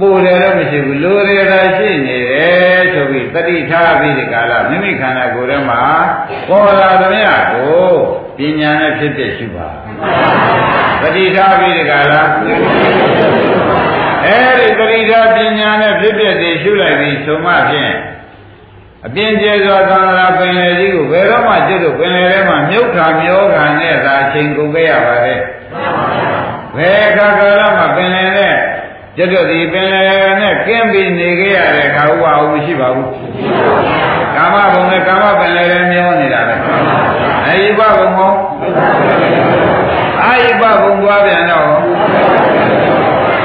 [0.00, 5.82] ပို့တယ်တော့မရှိဘူးလိုရတာရှိနေတယ်ဆိုပြီးတတိထားပြီးဒီကလာမိမိခန္ဓာကိုယ်ထဲမှာ
[6.48, 7.88] ပေါ်လာသမျှကို
[8.36, 9.68] ပညာနဲ့ဖြစ်ဖြစ်ရှိပါ
[11.02, 12.22] တတိထားပြီးဒီကလာ
[14.26, 17.94] အဲဒီတတိထားပညာနဲ့ဖြစ်ဖြစ်တည်ရှုလိုက်ပြီးဆိုမှဖြင့်
[19.06, 25.40] အပြင်းကျဲစွာသံဃာပင်လေကြီးကိုဘယ်တော့မှကျွတ်လို့ပင်လေထဲမှာမြုပ်ခါမျောခါနဲ့သာအချိန်ကုန်ခဲ့ရပါတယ်
[26.76, 28.54] ဘယ်အခါကာလမှာပင်လေနဲ့
[29.16, 30.02] ကျွတ်ဒီပင်လေ
[30.40, 33.08] နဲ့ကင်းပြီးနေခဲ့ရတဲ့အခါဥပအောင်မရှိပါဘူး
[34.36, 36.54] ကာမဘုံနဲ့ကာမပင်လေလည်းမျောနေတာပဲ
[37.46, 38.32] အဲဒီဘဘုံကော
[40.24, 41.66] အာယိဘဘုံသွားပြန်တော့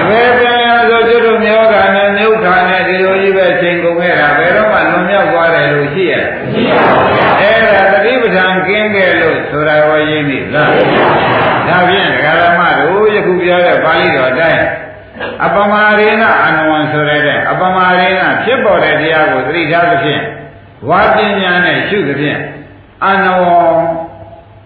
[0.10, 7.10] ဘယ်ပင်လေဆိုကျွတ်တို့မျောခါနဲ့မြုပ်ခါနဲ့ဒီလိုကြီးပဲချိန်ကုန်ခဲ့တာဘယ်တော့မှလွန်မြောက်သွားတယ်လို့ရှိရမရှိပါဘူး
[7.42, 10.72] အဲ့ဒါသတိပဋ္ဌာန်ကင်းခဲ့လို့ဆိုတာဟောရင်းနိလား
[11.68, 14.62] ဒါဖြင့်ဒကာရမတို့ယခုပြောတဲ့ပါဠိတော်အတိုင်း
[15.46, 17.22] အပမာရေနအာနဝံဆိုတဲ့
[17.52, 20.22] အပမာရေနဖြစ်ပေါ်တဲ့တရားကိုသတိထားသဖြင့်
[20.90, 22.40] ဝါပညာနဲ့ရှုသဖြင့်
[23.06, 23.56] အာနဝံ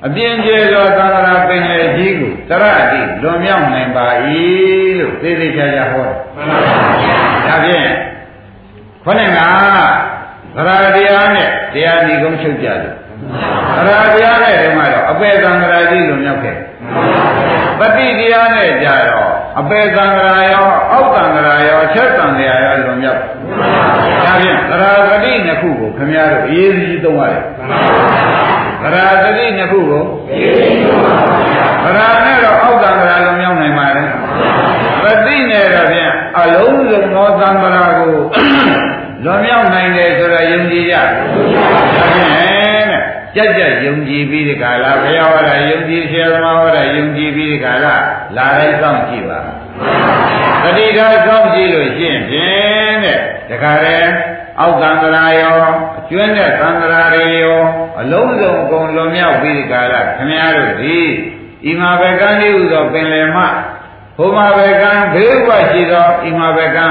[0.06, 4.08] အပြင်းကျဲသောသံဃာပင်လေကြီးကိုတရအတိလွန်မြောက်နိုင်ပါ၏
[5.00, 7.88] လို့သေသေးချာချာဟောတယ်မှန်ပါဗျာဒါဖြင့်
[9.04, 9.32] ခေါင်း
[10.56, 12.78] ကသရတရားနဲ့တရားဒီကုန်းချုပ်ကြတယ်
[13.86, 14.56] သရတရားနဲ့
[15.20, 16.56] ပေသံဃာကြီးလွန်မြောက်ခဲ့
[17.80, 23.20] ပฏิတရားနဲ့ကြတော့အပေသံဃာရောအောက်သံဃာရောချက်သံဃာရောလွန်မြောက်
[24.24, 27.44] ဒါဖြင့်သရဂတိနှစ်ခုကိုခမည်းတော်အရေးကြီးသုံးရတယ်
[28.84, 31.16] သရဂတိနှစ်ခုကိုအရေးကြီးသုံးပါ
[31.86, 34.04] ဗျာသရနဲ့တော့အောက်သံဃာလွန်မြောက်နိုင်ပါလေ
[35.04, 38.16] ပฏิနဲ့တော့ဖြင့်အလုံးစုံသောသံဃာကို
[39.24, 42.90] လွန်မြောက်နိုင်တယ်ဆိုတော့ယုံကြည်ကြဒါဖြင့်
[43.36, 47.96] ကြက်ကြက်ယုံကြည်ပြီးဒီကလာဘုရားဟောတာယုံကြည်ဆရာသမားဟောတာယုံကြည်ပြီးဒီကလာ
[48.38, 49.40] လာတိုင်းစောင့်ကြည့်ပါ
[50.64, 53.20] တတိထားစောင့်ကြည့်လို့ရှင်းဖြင့်တဲ့
[53.50, 54.12] တခါတည်း
[54.62, 55.58] အောက်သံဃာရော
[56.00, 57.62] အကျွမ်းတဲ့သံဃာတွေရော
[58.02, 61.00] အလုံးစုံအကုန်လွန်မြောက်ပြီးဒီကလာခမည်းတော်ဒီ
[61.70, 63.44] ဤမှာဘကံဤဥသောပင်လယ်မှ
[64.18, 66.88] ဘုမာဘကံဘေးဘဝရှိသောဤမှာဘကံ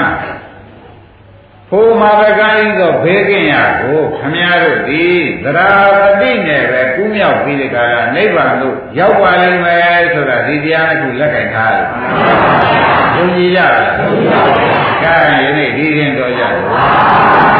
[1.71, 5.69] ဟိုမှာပကံဤသောဘေးကင်းရာကိုခမည်းတော်သည်သရာ
[6.01, 11.87] ပတိနဲ့ပဲကူးမြောက်ပြီးဒီကရာနိဗ္ဗာန်သို့ရောက်ပါလိမ့်မယ်ဆိုတာဒီတရားတစ်ခုလက်ကင်ထားတယ်။
[13.17, 14.71] ယုံကြည်ကြလား။ယုံကြပါဘူး။
[15.03, 15.15] ကဲ
[15.45, 17.58] ယနေ့ဒီရင်တော်ကြတယ်